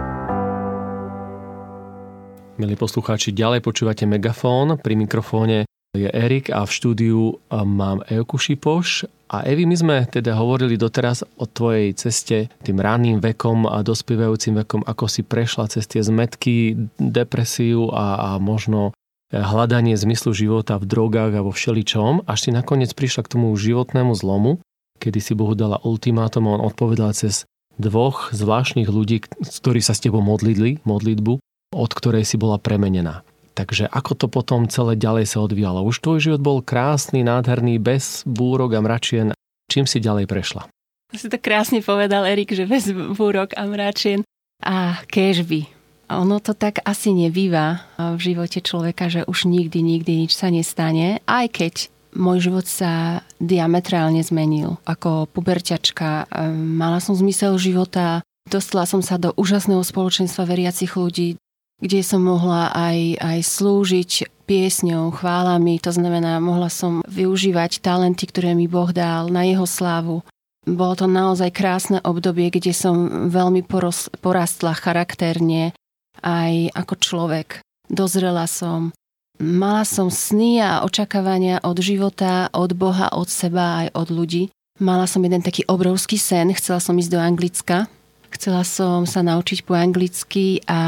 Milí 2.59 2.75
poslucháči, 2.75 3.31
ďalej 3.31 3.63
počúvate 3.63 4.03
Megafón. 4.03 4.83
Pri 4.83 4.99
mikrofóne 4.99 5.71
je 5.95 6.11
Erik 6.11 6.51
a 6.51 6.67
v 6.67 6.75
štúdiu 6.75 7.39
mám 7.55 8.03
Euku 8.11 8.35
Šipoš. 8.35 9.07
A 9.31 9.47
Evi, 9.47 9.63
my 9.63 9.79
sme 9.79 9.97
teda 10.11 10.35
hovorili 10.35 10.75
doteraz 10.75 11.23
o 11.39 11.47
tvojej 11.47 11.95
ceste 11.95 12.51
tým 12.67 12.83
ranným 12.83 13.23
vekom 13.23 13.63
a 13.71 13.79
dospievajúcim 13.87 14.59
vekom, 14.67 14.83
ako 14.83 15.07
si 15.07 15.23
prešla 15.23 15.71
cez 15.71 15.87
tie 15.87 16.03
zmetky, 16.03 16.75
depresiu 16.99 17.95
a, 17.95 18.35
a 18.35 18.43
možno 18.43 18.91
hľadanie 19.31 19.95
zmyslu 19.95 20.35
života 20.35 20.83
v 20.83 20.91
drogách 20.91 21.39
a 21.39 21.47
vo 21.47 21.55
všeličom, 21.55 22.27
až 22.27 22.39
si 22.43 22.51
nakoniec 22.51 22.91
prišla 22.91 23.23
k 23.23 23.39
tomu 23.39 23.55
životnému 23.55 24.19
zlomu, 24.19 24.59
kedy 24.99 25.23
si 25.23 25.39
Bohu 25.39 25.55
dala 25.55 25.79
ultimátum 25.87 26.51
a 26.51 26.59
on 26.59 26.67
odpovedal 26.67 27.15
cez 27.15 27.47
dvoch 27.79 28.35
zvláštnych 28.35 28.91
ľudí, 28.91 29.23
ktorí 29.47 29.79
sa 29.79 29.95
s 29.95 30.03
tebou 30.03 30.27
modlili, 30.27 30.83
modlitbu, 30.83 31.39
od 31.79 31.95
ktorej 31.95 32.27
si 32.27 32.35
bola 32.35 32.59
premenená. 32.59 33.23
Takže 33.55 33.87
ako 33.91 34.13
to 34.15 34.27
potom 34.27 34.67
celé 34.67 34.99
ďalej 34.99 35.31
sa 35.31 35.43
odvíjalo? 35.43 35.87
Už 35.87 36.03
tvoj 36.03 36.19
život 36.19 36.43
bol 36.43 36.59
krásny, 36.63 37.23
nádherný, 37.23 37.79
bez 37.79 38.27
búrok 38.27 38.75
a 38.75 38.83
mračien. 38.83 39.35
Čím 39.71 39.87
si 39.87 40.03
ďalej 40.03 40.27
prešla? 40.27 40.67
Si 41.15 41.27
to 41.27 41.39
krásne 41.39 41.83
povedal 41.83 42.23
Erik, 42.23 42.55
že 42.55 42.67
bez 42.67 42.91
búrok 42.91 43.55
a 43.59 43.67
mračien. 43.67 44.23
A 44.63 45.03
kežby. 45.11 45.67
Ono 46.09 46.41
to 46.41 46.55
tak 46.57 46.81
asi 46.87 47.13
nebýva 47.13 47.85
v 47.99 48.21
živote 48.21 48.65
človeka, 48.65 49.11
že 49.13 49.27
už 49.29 49.45
nikdy, 49.45 49.83
nikdy 49.85 50.25
nič 50.25 50.39
sa 50.39 50.49
nestane, 50.49 51.21
aj 51.29 51.47
keď 51.53 51.75
môj 52.17 52.49
život 52.49 52.65
sa 52.65 53.21
diametrálne 53.37 54.25
zmenil. 54.25 54.81
Ako 54.89 55.29
puberťačka 55.29 56.31
mala 56.55 57.05
som 57.05 57.13
zmysel 57.13 57.61
života, 57.61 58.25
dostala 58.49 58.89
som 58.89 59.05
sa 59.05 59.21
do 59.21 59.37
úžasného 59.37 59.85
spoločenstva 59.85 60.49
veriacich 60.49 60.97
ľudí, 60.97 61.37
kde 61.79 62.01
som 62.03 62.23
mohla 62.23 62.75
aj, 62.75 63.23
aj 63.23 63.39
slúžiť 63.43 64.11
piesňou, 64.49 65.13
chválami, 65.13 65.77
to 65.79 65.93
znamená, 65.93 66.41
mohla 66.41 66.73
som 66.73 67.05
využívať 67.05 67.85
talenty, 67.85 68.25
ktoré 68.27 68.57
mi 68.57 68.65
Boh 68.65 68.91
dal 68.91 69.29
na 69.29 69.45
jeho 69.45 69.69
slávu. 69.69 70.25
Bolo 70.65 70.95
to 70.97 71.07
naozaj 71.09 71.53
krásne 71.53 72.01
obdobie, 72.05 72.49
kde 72.49 72.73
som 72.73 73.29
veľmi 73.29 73.65
poros, 73.65 74.09
porastla 74.21 74.73
charakterne 74.77 75.73
aj 76.21 76.75
ako 76.75 76.95
človek. 76.99 77.49
Dozrela 77.89 78.45
som, 78.51 78.93
mala 79.41 79.87
som 79.87 80.13
sny 80.13 80.61
a 80.61 80.85
očakávania 80.85 81.63
od 81.65 81.79
života, 81.81 82.53
od 82.53 82.75
Boha, 82.75 83.13
od 83.15 83.29
seba 83.31 83.87
aj 83.87 83.89
od 83.97 84.09
ľudí. 84.13 84.43
Mala 84.79 85.09
som 85.09 85.25
jeden 85.25 85.41
taký 85.41 85.65
obrovský 85.67 86.21
sen, 86.21 86.53
chcela 86.53 86.83
som 86.83 86.95
ísť 86.99 87.11
do 87.17 87.21
Anglicka. 87.21 87.77
Chcela 88.29 88.63
som 88.63 89.09
sa 89.09 89.25
naučiť 89.25 89.65
po 89.65 89.73
anglicky 89.75 90.61
a 90.69 90.81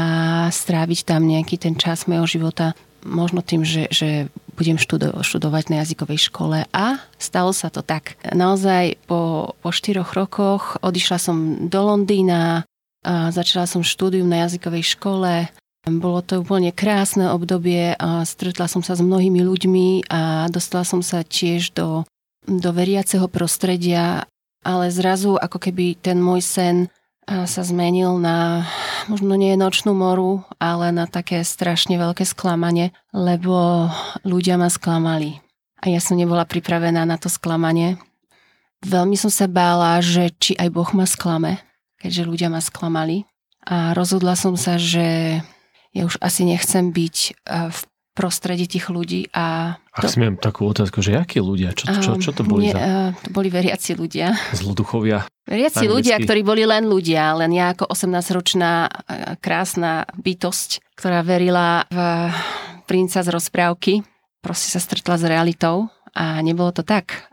stráviť 0.49 0.99
tam 1.05 1.25
nejaký 1.25 1.57
ten 1.57 1.73
čas 1.75 2.05
mojho 2.05 2.27
života 2.27 2.77
možno 3.05 3.41
tým, 3.41 3.65
že, 3.65 3.89
že 3.89 4.29
budem 4.53 4.77
študo- 4.77 5.25
študovať 5.25 5.73
na 5.73 5.75
jazykovej 5.81 6.29
škole 6.29 6.69
a 6.69 6.85
stalo 7.17 7.49
sa 7.49 7.73
to 7.73 7.81
tak. 7.81 8.17
Naozaj 8.29 9.01
po, 9.09 9.53
po 9.57 9.69
štyroch 9.73 10.13
rokoch 10.13 10.77
odišla 10.85 11.17
som 11.17 11.37
do 11.65 11.81
Londýna, 11.81 12.63
a 13.01 13.33
začala 13.33 13.65
som 13.65 13.81
štúdium 13.81 14.29
na 14.29 14.45
jazykovej 14.45 14.93
škole. 14.93 15.49
Bolo 15.81 16.21
to 16.21 16.45
úplne 16.45 16.69
krásne 16.69 17.33
obdobie 17.33 17.97
a 17.97 18.21
stretla 18.21 18.69
som 18.69 18.85
sa 18.85 18.93
s 18.93 19.01
mnohými 19.01 19.41
ľuďmi 19.41 20.13
a 20.13 20.45
dostala 20.53 20.85
som 20.85 21.01
sa 21.01 21.25
tiež 21.25 21.73
do, 21.73 22.05
do 22.45 22.69
veriaceho 22.69 23.25
prostredia, 23.25 24.29
ale 24.61 24.93
zrazu 24.93 25.41
ako 25.41 25.57
keby 25.57 25.97
ten 25.97 26.21
môj 26.21 26.45
sen 26.45 26.75
sa 27.27 27.61
zmenil 27.61 28.17
na 28.17 28.65
možno 29.07 29.37
nie 29.37 29.53
nočnú 29.55 29.93
moru, 29.95 30.43
ale 30.57 30.91
na 30.91 31.05
také 31.07 31.45
strašne 31.45 31.95
veľké 31.95 32.25
sklamanie, 32.27 32.91
lebo 33.13 33.87
ľudia 34.25 34.57
ma 34.57 34.67
sklamali. 34.67 35.39
A 35.81 35.89
ja 35.89 35.97
som 35.97 36.17
nebola 36.17 36.45
pripravená 36.45 37.05
na 37.07 37.17
to 37.17 37.29
sklamanie. 37.29 37.97
Veľmi 38.85 39.17
som 39.17 39.29
sa 39.29 39.45
bála, 39.49 40.01
že 40.01 40.33
či 40.37 40.57
aj 40.57 40.69
Boh 40.73 40.89
ma 40.93 41.05
sklame, 41.05 41.61
keďže 42.01 42.25
ľudia 42.25 42.49
ma 42.49 42.61
sklamali. 42.61 43.25
A 43.65 43.93
rozhodla 43.93 44.33
som 44.33 44.57
sa, 44.57 44.81
že 44.81 45.37
ja 45.93 46.03
už 46.05 46.17
asi 46.21 46.45
nechcem 46.45 46.89
byť 46.89 47.17
v 47.45 47.79
prostredí 48.11 48.67
tých 48.67 48.91
ľudí. 48.91 49.31
A 49.31 49.75
to... 49.95 50.07
Ak 50.07 50.11
smiem 50.11 50.35
takú 50.35 50.67
otázku, 50.67 50.99
že 50.99 51.15
akí 51.15 51.39
ľudia? 51.39 51.71
Čo, 51.71 51.85
čo, 51.99 52.11
čo 52.19 52.31
to 52.35 52.43
boli 52.43 52.69
nie, 52.69 52.75
za... 52.75 53.15
To 53.15 53.29
boli 53.31 53.47
veriaci 53.47 53.95
ľudia. 53.95 54.35
Zloduchovia? 54.59 55.27
Veriaci 55.47 55.87
ľudia, 55.87 56.21
ktorí 56.21 56.45
boli 56.45 56.63
len 56.63 56.87
ľudia, 56.87 57.33
len 57.35 57.51
ja 57.51 57.73
ako 57.73 57.91
18-ročná 57.91 58.87
krásna 59.41 60.05
bytosť, 60.15 60.95
ktorá 60.95 61.25
verila 61.25 61.83
v 61.89 61.97
princa 62.85 63.23
z 63.23 63.29
rozprávky, 63.31 63.93
proste 64.43 64.69
sa 64.69 64.79
stretla 64.79 65.17
s 65.17 65.25
realitou 65.25 65.89
a 66.13 66.39
nebolo 66.43 66.71
to 66.71 66.83
tak. 66.83 67.31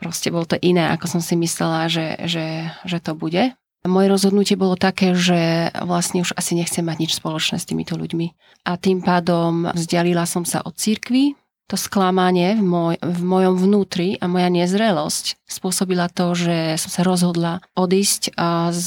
Proste 0.00 0.32
bolo 0.32 0.48
to 0.48 0.56
iné, 0.64 0.88
ako 0.96 1.18
som 1.18 1.20
si 1.20 1.36
myslela, 1.36 1.92
že, 1.92 2.16
že, 2.24 2.72
že 2.88 2.98
to 3.04 3.12
bude. 3.12 3.52
Moje 3.80 4.12
rozhodnutie 4.12 4.60
bolo 4.60 4.76
také, 4.76 5.16
že 5.16 5.72
vlastne 5.80 6.20
už 6.20 6.36
asi 6.36 6.52
nechcem 6.52 6.84
mať 6.84 6.96
nič 7.00 7.12
spoločné 7.16 7.56
s 7.56 7.64
týmito 7.64 7.96
ľuďmi. 7.96 8.36
A 8.68 8.76
tým 8.76 9.00
pádom 9.00 9.72
vzdialila 9.72 10.28
som 10.28 10.44
sa 10.44 10.60
od 10.60 10.76
cirkvy. 10.76 11.32
To 11.72 11.80
sklamanie 11.80 12.58
v, 12.58 12.66
moj, 12.66 12.94
v 13.00 13.20
mojom 13.22 13.54
vnútri 13.56 14.18
a 14.20 14.26
moja 14.26 14.50
nezrelosť 14.50 15.38
spôsobila 15.46 16.10
to, 16.10 16.34
že 16.34 16.76
som 16.76 16.90
sa 16.90 17.02
rozhodla 17.06 17.62
odísť 17.78 18.34
z 18.74 18.84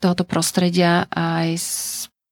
tohoto 0.00 0.24
prostredia 0.24 1.10
aj 1.10 1.58
z 1.58 1.70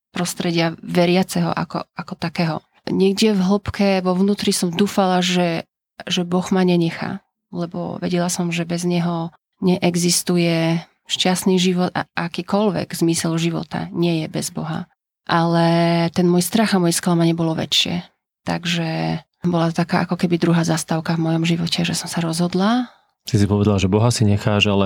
prostredia 0.09 0.73
veriaceho 0.81 1.53
ako, 1.53 1.85
ako 1.93 2.13
takého. 2.17 2.57
Niekde 2.89 3.37
v 3.37 3.45
hĺbke 3.45 3.87
vo 4.01 4.17
vnútri 4.17 4.49
som 4.49 4.73
dúfala, 4.73 5.21
že, 5.21 5.69
že 6.09 6.25
Boh 6.25 6.47
ma 6.49 6.65
nenechá, 6.65 7.21
lebo 7.53 8.01
vedela 8.01 8.33
som, 8.33 8.49
že 8.49 8.65
bez 8.65 8.87
Neho 8.87 9.29
neexistuje 9.61 10.81
šťastný 11.09 11.57
život 11.57 11.89
a 11.91 12.05
akýkoľvek 12.13 12.93
zmysel 12.93 13.35
života 13.41 13.89
nie 13.89 14.23
je 14.23 14.27
bez 14.29 14.53
Boha. 14.53 14.85
Ale 15.25 15.65
ten 16.13 16.29
môj 16.29 16.45
strach 16.45 16.77
a 16.77 16.81
moje 16.81 16.97
sklamanie 16.97 17.33
bolo 17.33 17.57
väčšie. 17.57 18.05
Takže 18.45 19.19
bola 19.45 19.69
to 19.69 19.81
taká 19.81 20.05
ako 20.05 20.17
keby 20.17 20.37
druhá 20.41 20.61
zastávka 20.61 21.17
v 21.17 21.25
mojom 21.25 21.43
živote, 21.45 21.81
že 21.85 21.97
som 21.97 22.09
sa 22.09 22.21
rozhodla. 22.21 22.93
Si 23.29 23.37
si 23.37 23.45
povedala, 23.45 23.77
že 23.77 23.91
Boha 23.91 24.09
si 24.09 24.25
necháš, 24.25 24.69
ale 24.69 24.85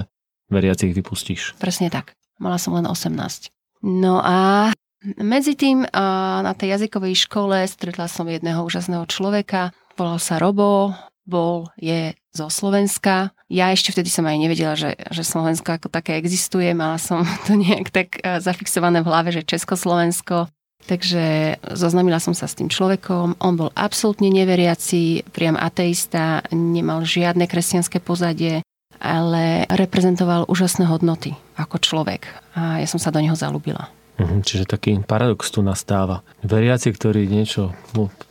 veriacich 0.52 0.92
vypustíš. 0.92 1.56
Presne 1.60 1.88
tak. 1.88 2.18
Mala 2.42 2.60
som 2.60 2.76
len 2.76 2.84
18. 2.84 3.52
No 3.84 4.20
a 4.20 4.72
medzi 5.20 5.56
tým 5.56 5.84
na 5.92 6.54
tej 6.56 6.76
jazykovej 6.80 7.28
škole 7.28 7.64
stretla 7.68 8.08
som 8.08 8.28
jedného 8.28 8.64
úžasného 8.64 9.04
človeka, 9.08 9.76
volal 9.96 10.20
sa 10.20 10.40
Robo, 10.40 10.92
bol, 11.24 11.72
je 11.80 12.16
zo 12.36 12.52
Slovenska. 12.52 13.32
Ja 13.54 13.70
ešte 13.70 13.94
vtedy 13.94 14.10
som 14.10 14.26
aj 14.26 14.42
nevedela, 14.42 14.74
že, 14.74 14.98
že 15.14 15.22
Slovensko 15.22 15.78
ako 15.78 15.94
také 15.94 16.18
existuje. 16.18 16.74
Mala 16.74 16.98
som 16.98 17.22
to 17.46 17.54
nejak 17.54 17.94
tak 17.94 18.18
e, 18.18 18.42
zafixované 18.42 19.06
v 19.06 19.10
hlave, 19.14 19.30
že 19.30 19.46
Československo. 19.46 20.50
Takže 20.84 21.56
zoznamila 21.72 22.20
som 22.20 22.36
sa 22.36 22.50
s 22.50 22.58
tým 22.58 22.68
človekom. 22.68 23.40
On 23.40 23.54
bol 23.56 23.72
absolútne 23.72 24.28
neveriaci, 24.28 25.24
priam 25.32 25.56
ateista, 25.56 26.44
nemal 26.52 27.08
žiadne 27.08 27.48
kresťanské 27.48 28.04
pozadie, 28.04 28.66
ale 29.00 29.64
reprezentoval 29.72 30.44
úžasné 30.52 30.84
hodnoty 30.90 31.40
ako 31.56 31.80
človek. 31.80 32.28
A 32.58 32.84
ja 32.84 32.88
som 32.90 33.00
sa 33.00 33.16
do 33.16 33.24
neho 33.24 33.38
zalúbila. 33.38 33.88
Mhm, 34.20 34.44
čiže 34.44 34.68
taký 34.68 35.00
paradox 35.08 35.48
tu 35.54 35.64
nastáva. 35.64 36.20
Veriaci, 36.44 36.92
ktorí 36.92 37.32
niečo 37.32 37.72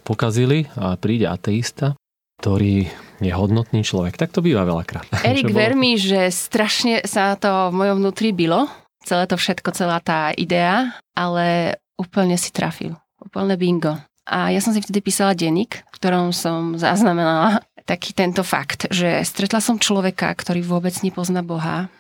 pokazili 0.05 0.69
a 0.77 0.95
príde 1.01 1.25
ateista, 1.25 1.97
ktorý 2.43 2.91
je 3.23 3.31
hodnotný 3.31 3.87
človek. 3.87 4.19
Tak 4.19 4.35
to 4.35 4.43
býva 4.43 4.67
veľakrát. 4.67 5.07
Erik, 5.23 5.55
ver 5.55 5.79
mi, 5.79 5.95
že 5.95 6.27
strašne 6.35 7.07
sa 7.07 7.39
to 7.39 7.71
v 7.71 7.79
mojom 7.79 8.03
vnútri 8.03 8.35
bylo, 8.35 8.67
celé 9.07 9.31
to 9.31 9.39
všetko, 9.39 9.71
celá 9.71 10.03
tá 10.03 10.35
idea, 10.35 10.91
ale 11.15 11.79
úplne 11.95 12.35
si 12.35 12.51
trafil. 12.51 12.99
Úplne 13.23 13.55
bingo. 13.55 13.95
A 14.27 14.51
ja 14.51 14.59
som 14.59 14.75
si 14.75 14.83
vtedy 14.83 14.99
písala 14.99 15.39
denník, 15.39 15.87
v 15.87 15.95
ktorom 15.95 16.35
som 16.35 16.75
zaznamenala 16.75 17.63
taký 17.87 18.11
tento 18.11 18.43
fakt, 18.43 18.91
že 18.91 19.23
stretla 19.23 19.63
som 19.63 19.79
človeka, 19.79 20.35
ktorý 20.35 20.67
vôbec 20.67 20.95
nepozná 21.07 21.47
Boha, 21.47 21.91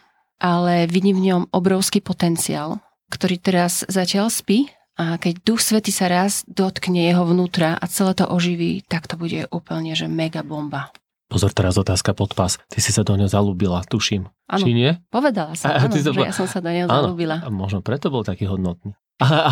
ale 0.43 0.91
vidím 0.91 1.23
v 1.23 1.27
ňom 1.31 1.43
obrovský 1.55 2.03
potenciál, 2.03 2.83
ktorý 3.15 3.39
teraz 3.39 3.87
zatiaľ 3.87 4.27
spí 4.31 4.71
a 4.97 5.17
keď 5.17 5.41
Duch 5.41 5.61
Svety 5.65 5.89
sa 5.89 6.09
raz 6.09 6.45
dotkne 6.45 7.09
jeho 7.09 7.25
vnútra 7.25 7.81
a 7.81 7.85
celé 7.89 8.13
to 8.13 8.29
oživí, 8.29 8.85
tak 8.85 9.09
to 9.09 9.17
bude 9.17 9.49
úplne, 9.49 9.97
že 9.97 10.05
mega 10.05 10.45
bomba. 10.45 10.93
Pozor, 11.33 11.49
teraz 11.57 11.81
otázka 11.81 12.13
pod 12.13 12.37
pás. 12.37 12.61
Ty 12.69 12.79
si 12.85 12.93
sa 12.93 13.01
do 13.01 13.17
ňo 13.17 13.25
zalúbila, 13.25 13.81
tuším. 13.89 14.29
Ano, 14.53 14.65
Či 14.69 14.77
nie? 14.77 14.93
povedala 15.09 15.57
som, 15.57 15.73
a, 15.73 15.81
áno, 15.81 15.97
že 15.97 16.13
ja 16.13 16.37
som 16.37 16.45
sa 16.45 16.61
do 16.61 16.69
ňo 16.69 16.93
zalúbila. 16.93 17.41
A 17.41 17.49
možno 17.49 17.81
preto 17.81 18.13
bol 18.13 18.21
taký 18.21 18.45
hodnotný. 18.45 18.93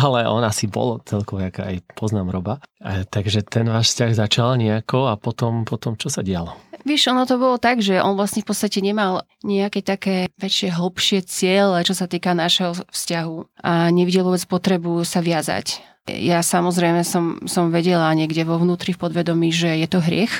Ale 0.05 0.27
on 0.27 0.43
asi 0.43 0.67
bol 0.67 0.99
celkovo, 1.07 1.41
aká 1.41 1.71
aj 1.71 1.83
poznám 1.95 2.35
Roba. 2.35 2.53
Takže 2.83 3.47
ten 3.47 3.69
váš 3.71 3.95
vzťah 3.95 4.11
začal 4.17 4.59
nejako 4.59 5.07
a 5.07 5.15
potom, 5.15 5.63
potom 5.63 5.95
čo 5.95 6.11
sa 6.11 6.19
dialo? 6.19 6.53
Vieš, 6.81 7.13
ono 7.13 7.29
to 7.29 7.37
bolo 7.37 7.61
tak, 7.61 7.77
že 7.77 8.01
on 8.01 8.17
vlastne 8.17 8.41
v 8.41 8.49
podstate 8.49 8.81
nemal 8.81 9.21
nejaké 9.45 9.85
také 9.85 10.33
väčšie, 10.41 10.73
hlbšie 10.73 11.19
ciele, 11.29 11.77
čo 11.85 11.93
sa 11.93 12.09
týka 12.09 12.33
našeho 12.33 12.73
vzťahu 12.89 13.61
a 13.61 13.93
nevidel 13.93 14.25
vôbec 14.25 14.41
potrebu 14.49 15.05
sa 15.05 15.21
viazať. 15.21 15.77
Ja 16.09 16.41
samozrejme 16.41 17.05
som, 17.05 17.37
som 17.45 17.69
vedela 17.69 18.09
niekde 18.17 18.41
vo 18.41 18.57
vnútri 18.57 18.97
v 18.97 19.01
podvedomí, 19.05 19.53
že 19.53 19.77
je 19.77 19.85
to 19.85 20.01
hriech, 20.01 20.33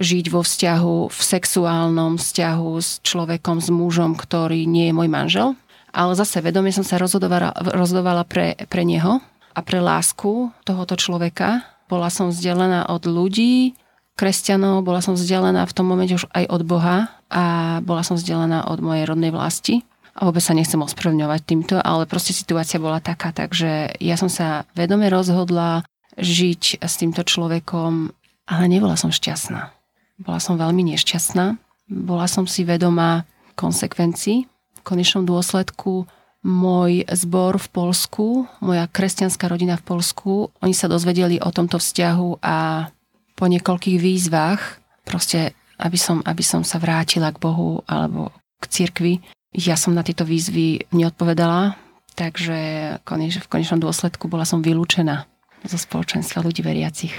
žiť 0.00 0.32
vo 0.32 0.40
vzťahu, 0.40 1.12
v 1.12 1.20
sexuálnom 1.20 2.16
vzťahu 2.16 2.70
s 2.80 3.04
človekom, 3.04 3.60
s 3.60 3.68
mužom, 3.68 4.16
ktorý 4.16 4.64
nie 4.64 4.88
je 4.88 4.96
môj 4.96 5.08
manžel. 5.12 5.52
Ale 5.92 6.16
zase 6.16 6.40
vedomie 6.40 6.72
som 6.72 6.84
sa 6.84 6.96
rozhodovala, 6.96 7.52
rozhodovala 7.76 8.24
pre, 8.24 8.56
pre 8.66 8.82
neho 8.82 9.20
a 9.52 9.60
pre 9.60 9.78
lásku 9.78 10.48
tohoto 10.64 10.96
človeka. 10.96 11.68
Bola 11.86 12.08
som 12.08 12.32
vzdelená 12.32 12.88
od 12.88 13.04
ľudí, 13.04 13.76
kresťanov, 14.16 14.84
bola 14.84 15.04
som 15.04 15.16
vzdialená 15.16 15.64
v 15.68 15.76
tom 15.76 15.86
momente 15.88 16.16
už 16.16 16.28
aj 16.32 16.48
od 16.48 16.62
Boha 16.64 17.12
a 17.28 17.44
bola 17.84 18.00
som 18.04 18.16
vzdialená 18.16 18.68
od 18.68 18.80
mojej 18.80 19.04
rodnej 19.04 19.32
vlasti. 19.32 19.84
A 20.12 20.28
vôbec 20.28 20.44
sa 20.44 20.52
nechcem 20.52 20.76
ospravedlňovať 20.76 21.40
týmto, 21.40 21.74
ale 21.80 22.04
proste 22.04 22.36
situácia 22.36 22.76
bola 22.76 23.00
taká, 23.00 23.32
takže 23.32 23.96
ja 23.96 24.20
som 24.20 24.28
sa 24.28 24.68
vedome 24.76 25.08
rozhodla 25.08 25.88
žiť 26.20 26.84
s 26.84 26.94
týmto 27.00 27.24
človekom, 27.24 28.12
ale 28.44 28.64
nebola 28.68 29.00
som 29.00 29.08
šťastná. 29.08 29.72
Bola 30.20 30.36
som 30.36 30.60
veľmi 30.60 30.84
nešťastná. 30.92 31.56
Bola 31.88 32.28
som 32.28 32.44
si 32.44 32.68
vedomá 32.68 33.24
konsekvencií. 33.56 34.51
Konečnom 34.82 35.24
dôsledku 35.24 36.06
môj 36.42 37.06
zbor 37.06 37.54
v 37.58 37.68
Polsku, 37.70 38.26
moja 38.58 38.90
kresťanská 38.90 39.46
rodina 39.46 39.78
v 39.78 39.86
Polsku, 39.86 40.50
oni 40.58 40.74
sa 40.74 40.90
dozvedeli 40.90 41.38
o 41.38 41.54
tomto 41.54 41.78
vzťahu 41.78 42.42
a 42.42 42.90
po 43.38 43.44
niekoľkých 43.46 43.98
výzvach, 44.02 44.82
proste 45.06 45.54
aby 45.78 45.98
som, 45.98 46.18
aby 46.26 46.42
som 46.42 46.66
sa 46.66 46.82
vrátila 46.82 47.30
k 47.30 47.38
Bohu 47.38 47.86
alebo 47.86 48.34
k 48.58 48.64
cirkvi, 48.66 49.22
ja 49.54 49.78
som 49.78 49.94
na 49.94 50.02
tieto 50.02 50.26
výzvy 50.26 50.90
neodpovedala, 50.90 51.78
takže 52.18 52.58
v 53.04 53.46
konečnom 53.50 53.78
dôsledku 53.78 54.26
bola 54.26 54.42
som 54.42 54.64
vylúčená 54.64 55.28
zo 55.62 55.78
spoločenstva 55.78 56.42
ľudí 56.42 56.64
veriacich. 56.64 57.14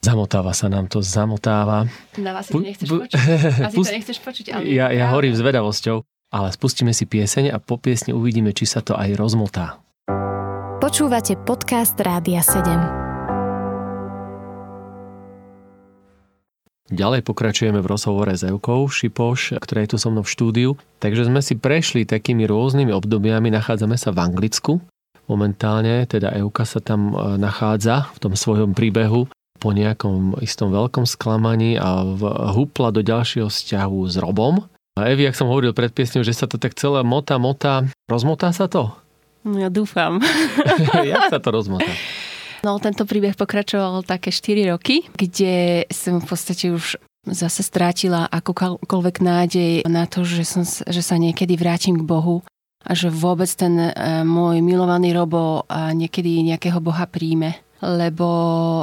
Zamotáva 0.00 0.56
sa 0.56 0.72
nám 0.72 0.88
to, 0.88 1.04
zamotáva. 1.04 1.84
Na 2.16 2.32
vás 2.32 2.48
to 2.48 2.56
nechceš 2.56 2.88
počuť? 2.88 3.20
Asi 3.68 3.76
to 3.76 3.92
nechceš 3.92 4.18
počuť, 4.24 4.46
ale... 4.54 4.64
Ja, 4.72 4.88
ja 4.88 5.12
horím 5.12 5.36
zvedavosťou. 5.36 6.00
Ale 6.30 6.54
spustíme 6.54 6.94
si 6.94 7.10
pieseň 7.10 7.50
a 7.50 7.58
po 7.58 7.76
piesni 7.76 8.14
uvidíme, 8.14 8.54
či 8.54 8.64
sa 8.64 8.80
to 8.80 8.94
aj 8.94 9.18
rozmotá. 9.18 9.82
Počúvate 10.80 11.36
podcast 11.44 11.98
Rádia 12.00 12.40
7. 12.40 13.10
Ďalej 16.90 17.22
pokračujeme 17.22 17.78
v 17.78 17.86
rozhovore 17.86 18.34
s 18.34 18.42
Evkou 18.42 18.90
Šipoš, 18.90 19.54
ktorá 19.62 19.86
je 19.86 19.94
tu 19.94 19.96
so 20.02 20.10
mnou 20.10 20.26
v 20.26 20.32
štúdiu. 20.34 20.70
Takže 20.98 21.30
sme 21.30 21.38
si 21.38 21.54
prešli 21.54 22.02
takými 22.02 22.50
rôznymi 22.50 22.90
obdobiami, 22.90 23.46
nachádzame 23.54 23.94
sa 23.94 24.10
v 24.10 24.26
Anglicku. 24.26 24.82
Momentálne 25.30 26.02
teda 26.10 26.34
Evka 26.34 26.66
sa 26.66 26.82
tam 26.82 27.14
e, 27.14 27.38
nachádza 27.38 28.10
v 28.18 28.18
tom 28.18 28.34
svojom 28.34 28.74
príbehu 28.74 29.30
po 29.62 29.70
nejakom 29.70 30.42
istom 30.42 30.74
veľkom 30.74 31.06
sklamaní 31.06 31.78
a 31.78 32.02
húpla 32.50 32.90
do 32.90 33.06
ďalšieho 33.06 33.46
vzťahu 33.46 33.98
s 34.10 34.18
Robom. 34.18 34.66
A 35.00 35.08
Evi, 35.08 35.24
ak 35.24 35.32
som 35.32 35.48
hovoril 35.48 35.72
pred 35.72 35.88
piesňou, 35.88 36.20
že 36.20 36.36
sa 36.36 36.44
to 36.44 36.60
tak 36.60 36.76
celé 36.76 37.00
mota, 37.00 37.40
mota, 37.40 37.88
rozmotá 38.04 38.52
sa 38.52 38.68
to? 38.68 38.92
No 39.48 39.56
ja 39.56 39.72
dúfam. 39.72 40.20
Jak 41.08 41.32
sa 41.32 41.40
to 41.40 41.48
rozmotá? 41.48 41.88
No 42.60 42.76
tento 42.76 43.08
príbeh 43.08 43.32
pokračoval 43.32 44.04
také 44.04 44.28
4 44.28 44.76
roky, 44.76 45.08
kde 45.16 45.88
som 45.88 46.20
v 46.20 46.28
podstate 46.28 46.68
už 46.68 47.00
zase 47.24 47.64
strátila 47.64 48.28
akúkoľvek 48.28 49.16
nádej 49.24 49.72
na 49.88 50.04
to, 50.04 50.28
že, 50.28 50.44
som, 50.44 50.68
že 50.68 51.00
sa 51.00 51.16
niekedy 51.16 51.56
vrátim 51.56 51.96
k 51.96 52.04
Bohu 52.04 52.44
a 52.84 52.92
že 52.92 53.08
vôbec 53.08 53.48
ten 53.48 53.76
e, 53.76 53.92
môj 54.24 54.60
milovaný 54.60 55.16
Robo 55.16 55.64
niekedy 55.72 56.44
nejakého 56.44 56.80
Boha 56.80 57.08
príjme 57.08 57.60
lebo 57.80 58.28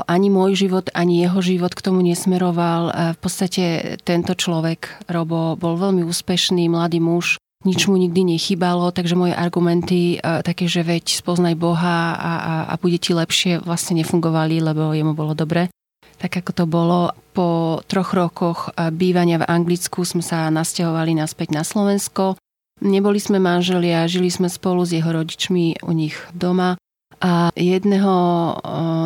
ani 0.09 0.27
môj 0.33 0.57
život, 0.57 0.89
ani 0.97 1.21
jeho 1.21 1.39
život 1.41 1.73
k 1.77 1.85
tomu 1.85 2.01
nesmeroval. 2.01 3.13
V 3.13 3.19
podstate 3.21 3.95
tento 4.01 4.33
človek, 4.33 5.05
Robo, 5.09 5.53
bol 5.53 5.77
veľmi 5.77 6.01
úspešný 6.01 6.65
mladý 6.69 6.97
muž, 6.97 7.37
nič 7.65 7.89
mu 7.89 7.97
nikdy 7.97 8.37
nechybalo, 8.37 8.93
takže 8.93 9.17
moje 9.17 9.33
argumenty 9.33 10.21
uh, 10.21 10.45
také, 10.45 10.69
že 10.69 10.85
veď 10.85 11.21
spoznaj 11.21 11.57
Boha 11.57 12.13
a, 12.13 12.33
a, 12.37 12.53
a 12.69 12.73
bude 12.77 13.01
ti 13.01 13.17
lepšie, 13.17 13.65
vlastne 13.65 13.97
nefungovali, 14.01 14.61
lebo 14.61 14.93
jemu 14.93 15.17
bolo 15.17 15.33
dobre. 15.33 15.73
Tak 16.17 16.41
ako 16.41 16.51
to 16.53 16.65
bolo, 16.65 17.13
po 17.33 17.81
troch 17.85 18.17
rokoch 18.17 18.73
bývania 18.73 19.37
v 19.37 19.45
Anglicku 19.45 20.01
sme 20.01 20.25
sa 20.25 20.49
nasťahovali 20.49 21.13
naspäť 21.13 21.53
na 21.53 21.61
Slovensko. 21.61 22.33
Neboli 22.81 23.21
sme 23.21 23.37
manželia, 23.37 24.09
žili 24.09 24.33
sme 24.33 24.49
spolu 24.49 24.81
s 24.81 24.97
jeho 24.97 25.09
rodičmi 25.13 25.85
u 25.85 25.91
nich 25.93 26.17
doma 26.33 26.77
a 27.23 27.49
jedného 27.57 28.13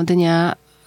dňa 0.03 0.38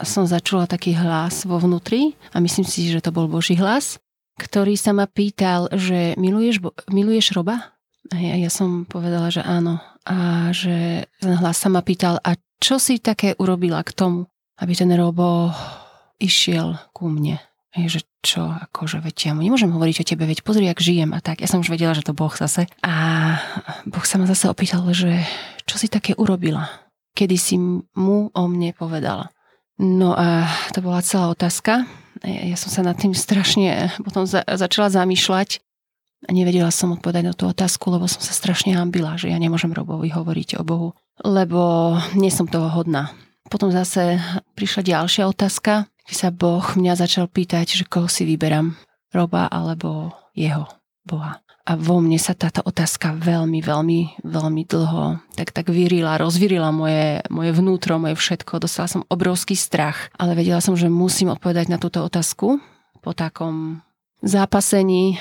som 0.04 0.28
začula 0.28 0.68
taký 0.68 0.92
hlas 0.98 1.48
vo 1.48 1.56
vnútri 1.56 2.18
a 2.34 2.42
myslím 2.42 2.66
si, 2.66 2.90
že 2.90 3.00
to 3.00 3.14
bol 3.14 3.30
Boží 3.30 3.56
hlas 3.56 4.02
ktorý 4.34 4.74
sa 4.74 4.90
ma 4.90 5.06
pýtal, 5.06 5.70
že 5.70 6.18
miluješ, 6.18 6.58
miluješ 6.90 7.34
Roba? 7.38 7.74
A 8.10 8.16
ja, 8.18 8.34
ja 8.36 8.50
som 8.50 8.84
povedala, 8.84 9.30
že 9.30 9.40
áno. 9.40 9.78
A 10.04 10.50
že 10.50 11.08
ten 11.22 11.34
hlas 11.38 11.56
sa 11.56 11.70
ma 11.70 11.80
pýtal, 11.80 12.20
a 12.20 12.36
čo 12.60 12.76
si 12.76 13.00
také 13.00 13.38
urobila 13.38 13.80
k 13.86 13.94
tomu, 13.94 14.28
aby 14.60 14.72
ten 14.76 14.90
Robo 14.92 15.54
išiel 16.18 16.76
ku 16.92 17.08
mne? 17.08 17.40
A 17.74 17.90
že 17.90 18.06
čo, 18.22 18.46
akože, 18.46 19.02
veď 19.02 19.16
ja 19.18 19.32
mu 19.34 19.42
nemôžem 19.42 19.70
hovoriť 19.70 19.96
o 20.02 20.06
tebe, 20.06 20.22
veď 20.30 20.46
pozri, 20.46 20.70
jak 20.70 20.78
žijem 20.78 21.10
a 21.10 21.18
tak. 21.18 21.42
Ja 21.42 21.50
som 21.50 21.58
už 21.58 21.74
vedela, 21.74 21.94
že 21.94 22.06
to 22.06 22.14
Boh 22.14 22.30
zase. 22.30 22.70
A 22.86 22.94
Boh 23.86 24.06
sa 24.06 24.18
ma 24.18 24.30
zase 24.30 24.46
opýtal, 24.46 24.86
že 24.94 25.26
čo 25.66 25.78
si 25.78 25.90
také 25.90 26.14
urobila? 26.14 26.83
Kedy 27.14 27.36
si 27.38 27.56
mu 27.94 28.28
o 28.28 28.42
mne 28.50 28.74
povedala? 28.74 29.30
No 29.78 30.14
a 30.14 30.46
to 30.74 30.82
bola 30.82 31.02
celá 31.02 31.30
otázka 31.30 31.86
ja 32.24 32.56
som 32.56 32.70
sa 32.72 32.80
nad 32.80 32.96
tým 32.96 33.12
strašne 33.12 33.92
potom 34.00 34.24
za, 34.24 34.46
začala 34.46 34.88
zamýšľať 34.88 35.60
a 36.24 36.30
nevedela 36.32 36.72
som 36.72 36.96
odpovedať 36.96 37.24
na 37.26 37.34
tú 37.36 37.44
otázku, 37.44 37.92
lebo 37.92 38.08
som 38.08 38.24
sa 38.24 38.32
strašne 38.32 38.72
hambila, 38.72 39.20
že 39.20 39.28
ja 39.28 39.36
nemôžem 39.36 39.74
Robovi 39.74 40.08
hovoriť 40.08 40.56
o 40.56 40.62
Bohu, 40.64 40.88
lebo 41.20 41.94
nie 42.16 42.32
som 42.32 42.48
toho 42.48 42.72
hodná. 42.72 43.12
Potom 43.52 43.68
zase 43.68 44.16
prišla 44.56 45.04
ďalšia 45.04 45.28
otázka, 45.28 45.84
kde 46.08 46.14
sa 46.16 46.32
Boh 46.32 46.64
mňa 46.64 46.96
začal 46.96 47.28
pýtať, 47.28 47.76
že 47.76 47.84
koho 47.84 48.08
si 48.08 48.24
vyberám, 48.24 48.72
Roba 49.12 49.46
alebo 49.52 50.16
jeho 50.32 50.64
Boha. 51.04 51.43
A 51.64 51.80
vo 51.80 51.96
mne 51.96 52.20
sa 52.20 52.36
táto 52.36 52.60
otázka 52.60 53.16
veľmi, 53.16 53.64
veľmi, 53.64 54.20
veľmi 54.20 54.62
dlho 54.68 55.16
tak, 55.32 55.48
tak 55.48 55.72
vyrila, 55.72 56.20
rozvyrila 56.20 56.68
moje, 56.68 57.24
moje 57.32 57.56
vnútro, 57.56 57.96
moje 57.96 58.20
všetko. 58.20 58.60
Dostala 58.60 58.84
som 58.84 59.08
obrovský 59.08 59.56
strach, 59.56 60.12
ale 60.20 60.36
vedela 60.36 60.60
som, 60.60 60.76
že 60.76 60.92
musím 60.92 61.32
odpovedať 61.32 61.72
na 61.72 61.80
túto 61.80 62.04
otázku. 62.04 62.60
Po 63.00 63.16
takom 63.16 63.80
zápasení 64.20 65.16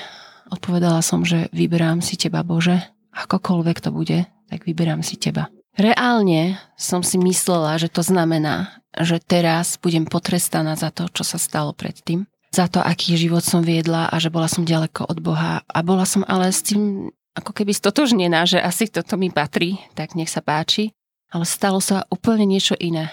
odpovedala 0.52 1.00
som, 1.00 1.24
že 1.24 1.48
vyberám 1.56 2.04
si 2.04 2.20
teba, 2.20 2.44
Bože. 2.44 2.76
Akokoľvek 3.16 3.80
to 3.80 3.88
bude, 3.88 4.28
tak 4.52 4.60
vyberám 4.68 5.00
si 5.00 5.16
teba. 5.16 5.48
Reálne 5.80 6.60
som 6.76 7.00
si 7.00 7.16
myslela, 7.16 7.80
že 7.80 7.88
to 7.88 8.04
znamená, 8.04 8.84
že 8.92 9.16
teraz 9.16 9.80
budem 9.80 10.04
potrestaná 10.04 10.76
za 10.76 10.92
to, 10.92 11.08
čo 11.08 11.24
sa 11.24 11.40
stalo 11.40 11.72
predtým 11.72 12.28
za 12.54 12.70
to, 12.70 12.78
aký 12.78 13.18
život 13.18 13.42
som 13.42 13.66
viedla 13.66 14.06
a 14.06 14.16
že 14.22 14.30
bola 14.30 14.46
som 14.46 14.62
ďaleko 14.62 15.10
od 15.10 15.18
Boha. 15.18 15.66
A 15.66 15.78
bola 15.82 16.06
som 16.06 16.22
ale 16.30 16.54
s 16.54 16.62
tým 16.62 17.10
ako 17.34 17.50
keby 17.50 17.74
stotožnená, 17.74 18.46
že 18.46 18.62
asi 18.62 18.86
toto 18.86 19.18
mi 19.18 19.34
patrí, 19.34 19.82
tak 19.98 20.14
nech 20.14 20.30
sa 20.30 20.38
páči. 20.38 20.94
Ale 21.34 21.42
stalo 21.42 21.82
sa 21.82 22.06
úplne 22.14 22.46
niečo 22.46 22.78
iné. 22.78 23.10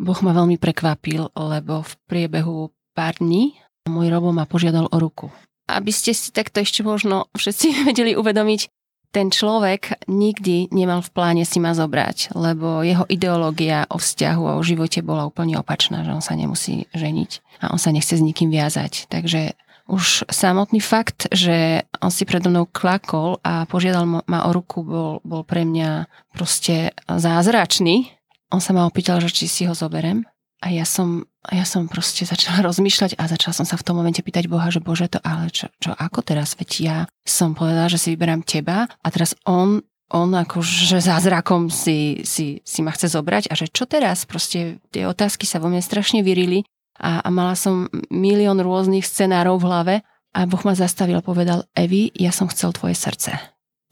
Boh 0.00 0.16
ma 0.24 0.32
veľmi 0.32 0.56
prekvapil, 0.56 1.28
lebo 1.36 1.84
v 1.84 1.92
priebehu 2.08 2.72
pár 2.96 3.20
dní 3.20 3.60
môj 3.84 4.08
robo 4.08 4.32
ma 4.32 4.48
požiadal 4.48 4.88
o 4.88 4.96
ruku. 4.96 5.28
Aby 5.68 5.92
ste 5.92 6.16
si 6.16 6.32
takto 6.32 6.64
ešte 6.64 6.80
možno 6.80 7.28
všetci 7.36 7.66
vedeli 7.92 8.16
uvedomiť, 8.16 8.60
ten 9.12 9.28
človek 9.28 10.08
nikdy 10.08 10.72
nemal 10.72 11.04
v 11.04 11.12
pláne 11.12 11.44
si 11.44 11.60
ma 11.60 11.76
zobrať, 11.76 12.32
lebo 12.32 12.80
jeho 12.80 13.04
ideológia 13.12 13.84
o 13.92 14.00
vzťahu 14.00 14.42
a 14.48 14.56
o 14.56 14.64
živote 14.64 15.04
bola 15.04 15.28
úplne 15.28 15.60
opačná, 15.60 16.00
že 16.02 16.16
on 16.16 16.24
sa 16.24 16.32
nemusí 16.32 16.88
ženiť 16.96 17.30
a 17.60 17.70
on 17.70 17.78
sa 17.78 17.92
nechce 17.92 18.16
s 18.16 18.24
nikým 18.24 18.48
viazať. 18.48 19.12
Takže 19.12 19.52
už 19.92 20.24
samotný 20.32 20.80
fakt, 20.80 21.28
že 21.28 21.84
on 22.00 22.08
si 22.08 22.24
predo 22.24 22.48
mnou 22.48 22.64
klakol 22.64 23.36
a 23.44 23.68
požiadal 23.68 24.24
ma 24.24 24.40
o 24.48 24.50
ruku, 24.50 24.80
bol, 24.80 25.20
bol 25.20 25.44
pre 25.44 25.68
mňa 25.68 26.08
proste 26.32 26.96
zázračný. 27.04 28.08
On 28.48 28.64
sa 28.64 28.72
ma 28.72 28.88
opýtal, 28.88 29.20
že 29.20 29.28
či 29.28 29.44
si 29.44 29.62
ho 29.68 29.76
zoberem 29.76 30.24
a 30.62 30.70
ja 30.70 30.86
som, 30.86 31.26
ja 31.50 31.66
som 31.66 31.90
proste 31.90 32.22
začala 32.22 32.62
rozmýšľať 32.70 33.18
a 33.18 33.26
začala 33.26 33.54
som 33.58 33.66
sa 33.66 33.74
v 33.74 33.84
tom 33.84 33.98
momente 33.98 34.22
pýtať 34.22 34.46
Boha, 34.46 34.70
že 34.70 34.78
Bože 34.78 35.10
to, 35.10 35.18
ale 35.26 35.50
čo, 35.50 35.66
čo 35.82 35.90
ako 35.92 36.22
teraz? 36.22 36.54
Veď 36.54 36.70
ja 36.78 36.96
som 37.26 37.58
povedala, 37.58 37.90
že 37.90 37.98
si 37.98 38.14
vyberám 38.14 38.46
teba 38.46 38.86
a 38.86 39.08
teraz 39.10 39.34
on 39.42 39.82
on 40.12 40.28
akože 40.36 41.00
zázrakom 41.00 41.72
si, 41.72 42.20
si, 42.28 42.60
si 42.68 42.84
ma 42.84 42.92
chce 42.92 43.16
zobrať 43.16 43.48
a 43.48 43.56
že 43.56 43.72
čo 43.72 43.88
teraz? 43.88 44.28
Proste 44.28 44.76
tie 44.92 45.08
otázky 45.08 45.48
sa 45.48 45.56
vo 45.56 45.72
mne 45.72 45.80
strašne 45.80 46.20
vyrili 46.20 46.68
a, 47.00 47.24
a 47.24 47.28
mala 47.32 47.56
som 47.56 47.88
milión 48.12 48.60
rôznych 48.60 49.08
scenárov 49.08 49.56
v 49.56 49.66
hlave 49.72 49.94
a 50.36 50.44
Boh 50.44 50.60
ma 50.68 50.76
zastavil 50.76 51.16
a 51.16 51.24
povedal, 51.24 51.64
Evi, 51.72 52.12
ja 52.12 52.28
som 52.28 52.44
chcel 52.52 52.76
tvoje 52.76 52.92
srdce. 52.92 53.40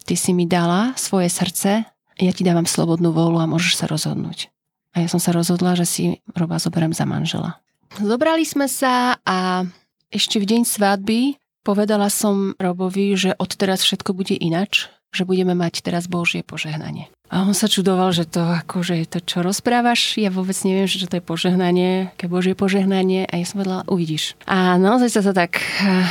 Ty 0.05 0.15
si 0.17 0.37
mi 0.37 0.45
dala 0.45 0.93
svoje 1.01 1.33
srdce, 1.33 1.89
ja 2.21 2.33
ti 2.37 2.45
dávam 2.45 2.69
slobodnú 2.69 3.17
vôľu 3.17 3.41
a 3.41 3.49
môžeš 3.49 3.81
sa 3.81 3.89
rozhodnúť. 3.89 4.53
A 4.95 5.03
ja 5.05 5.09
som 5.11 5.23
sa 5.23 5.31
rozhodla, 5.31 5.79
že 5.79 5.87
si 5.87 6.03
Roba 6.35 6.59
zoberiem 6.59 6.91
za 6.91 7.07
manžela. 7.07 7.63
Zobrali 7.99 8.47
sme 8.47 8.71
sa 8.71 9.19
a 9.23 9.67
ešte 10.11 10.43
v 10.43 10.47
deň 10.47 10.63
svadby 10.67 11.39
povedala 11.63 12.11
som 12.11 12.55
Robovi, 12.59 13.15
že 13.15 13.35
odteraz 13.39 13.83
všetko 13.87 14.15
bude 14.15 14.35
inač, 14.35 14.91
že 15.11 15.27
budeme 15.27 15.55
mať 15.59 15.83
teraz 15.83 16.07
Božie 16.07 16.47
požehnanie. 16.47 17.11
A 17.31 17.47
on 17.47 17.55
sa 17.55 17.71
čudoval, 17.71 18.11
že 18.11 18.27
to 18.27 18.43
akože 18.43 19.07
to, 19.07 19.23
čo 19.23 19.47
rozprávaš, 19.47 20.19
ja 20.19 20.35
vôbec 20.35 20.59
neviem, 20.67 20.91
že 20.91 21.07
to 21.07 21.23
je 21.23 21.23
požehnanie, 21.23 22.11
aké 22.11 22.27
Božie 22.27 22.59
požehnanie. 22.59 23.23
A 23.31 23.39
ja 23.39 23.47
som 23.47 23.63
vedela, 23.63 23.87
uvidíš. 23.87 24.35
A 24.51 24.75
naozaj 24.75 25.15
sa 25.15 25.23
to 25.23 25.31
tak 25.31 25.63
eh, 25.63 26.07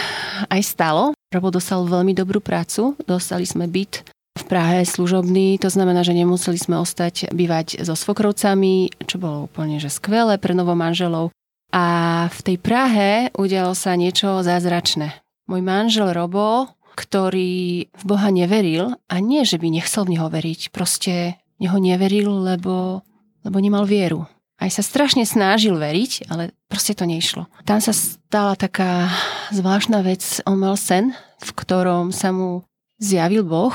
aj 0.48 0.62
stalo. 0.64 1.12
Robo 1.28 1.52
dostal 1.52 1.84
veľmi 1.84 2.16
dobrú 2.16 2.40
prácu, 2.40 2.96
dostali 3.04 3.44
sme 3.44 3.68
byt 3.68 4.08
v 4.40 4.44
Prahe 4.48 4.88
služobný, 4.88 5.60
to 5.60 5.68
znamená, 5.68 6.08
že 6.08 6.16
nemuseli 6.16 6.56
sme 6.56 6.80
ostať 6.80 7.36
bývať 7.36 7.84
so 7.84 7.94
svokrovcami, 7.94 9.04
čo 9.04 9.20
bolo 9.20 9.52
úplne 9.52 9.84
že 9.84 9.92
skvelé 9.92 10.40
pre 10.40 10.56
novomanželov. 10.56 11.36
A 11.70 11.86
v 12.32 12.40
tej 12.42 12.58
Prahe 12.58 13.30
udialo 13.36 13.76
sa 13.76 13.94
niečo 14.00 14.42
zázračné. 14.42 15.20
Môj 15.46 15.62
manžel 15.62 16.16
Robo, 16.16 16.72
ktorý 16.96 17.88
v 17.92 18.04
Boha 18.04 18.30
neveril, 18.34 18.96
a 19.08 19.16
nie, 19.20 19.44
že 19.44 19.60
by 19.60 19.68
nechcel 19.70 20.08
v 20.08 20.18
Neho 20.18 20.28
veriť, 20.32 20.72
proste 20.74 21.38
Neho 21.60 21.78
neveril, 21.78 22.32
lebo, 22.32 23.04
lebo 23.44 23.58
nemal 23.60 23.84
vieru. 23.84 24.26
Aj 24.60 24.68
sa 24.68 24.84
strašne 24.84 25.24
snažil 25.24 25.80
veriť, 25.80 26.28
ale 26.28 26.52
proste 26.68 26.92
to 26.92 27.08
nešlo. 27.08 27.48
Tam 27.64 27.80
sa 27.80 27.96
stala 27.96 28.60
taká 28.60 29.08
zvláštna 29.56 30.04
vec. 30.04 30.44
On 30.44 30.60
mal 30.60 30.76
sen, 30.76 31.16
v 31.40 31.50
ktorom 31.56 32.12
sa 32.12 32.36
mu 32.36 32.68
zjavil 33.00 33.48
Boh 33.48 33.72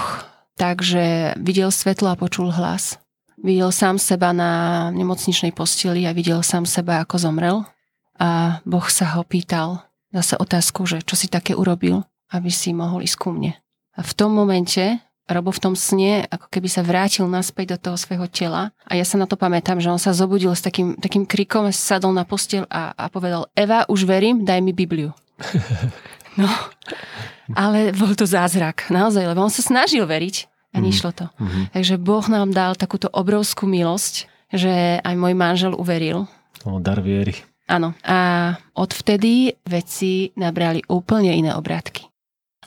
Takže 0.55 1.35
videl 1.39 1.71
svetlo 1.75 2.15
a 2.15 2.19
počul 2.19 2.55
hlas. 2.55 2.99
Videl 3.41 3.75
sám 3.75 3.99
seba 3.99 4.31
na 4.31 4.89
nemocničnej 4.95 5.51
posteli 5.51 6.07
a 6.07 6.15
videl 6.15 6.41
sám 6.47 6.65
seba, 6.65 7.03
ako 7.03 7.19
zomrel. 7.19 7.57
A 8.17 8.63
Boh 8.63 8.87
sa 8.87 9.19
ho 9.19 9.27
pýtal 9.27 9.83
zase 10.15 10.39
otázku, 10.39 10.87
že 10.87 11.03
čo 11.03 11.19
si 11.19 11.27
také 11.27 11.59
urobil, 11.59 12.07
aby 12.31 12.49
si 12.55 12.71
mohol 12.71 13.03
ísť 13.03 13.17
ku 13.19 13.35
mne. 13.35 13.59
A 13.99 14.01
v 14.07 14.13
tom 14.15 14.31
momente 14.31 15.03
Robo 15.25 15.57
v 15.57 15.63
tom 15.63 15.73
sne 15.73 16.29
ako 16.29 16.53
keby 16.53 16.69
sa 16.69 16.85
vrátil 16.85 17.25
naspäť 17.25 17.77
do 17.77 17.89
toho 17.89 17.97
svojho 17.97 18.29
tela 18.29 18.77
a 18.85 18.93
ja 18.93 19.09
sa 19.09 19.17
na 19.17 19.25
to 19.25 19.41
pamätám, 19.41 19.81
že 19.81 19.89
on 19.89 19.97
sa 19.97 20.13
zobudil 20.13 20.53
s 20.53 20.61
takým, 20.61 21.01
takým 21.01 21.25
krikom, 21.25 21.73
sadol 21.73 22.13
na 22.13 22.29
postiel 22.29 22.69
a, 22.69 22.93
a 22.93 23.09
povedal 23.09 23.49
Eva, 23.57 23.89
už 23.89 24.05
verím, 24.05 24.45
daj 24.45 24.61
mi 24.61 24.77
Bibliu. 24.77 25.17
No, 26.35 26.51
ale 27.55 27.95
bol 27.95 28.13
to 28.19 28.27
zázrak, 28.27 28.89
naozaj, 28.91 29.25
lebo 29.25 29.45
on 29.45 29.53
sa 29.53 29.63
snažil 29.63 30.03
veriť 30.09 30.51
a 30.75 30.83
mhm. 30.83 30.85
nešlo 30.85 31.11
to. 31.15 31.27
Mm-hmm. 31.31 31.65
Takže 31.77 31.95
Boh 32.03 32.27
nám 32.27 32.51
dal 32.51 32.75
takúto 32.75 33.07
obrovskú 33.13 33.71
milosť, 33.71 34.27
že 34.51 34.99
aj 35.03 35.15
môj 35.15 35.35
manžel 35.39 35.73
uveril. 35.75 36.27
O, 36.67 36.83
dar 36.83 36.99
viery. 36.99 37.39
Áno. 37.65 37.97
A 38.05 38.53
odvtedy 38.77 39.57
veci 39.65 40.35
nabrali 40.37 40.85
úplne 40.91 41.33
iné 41.33 41.57
obrátky. 41.57 42.05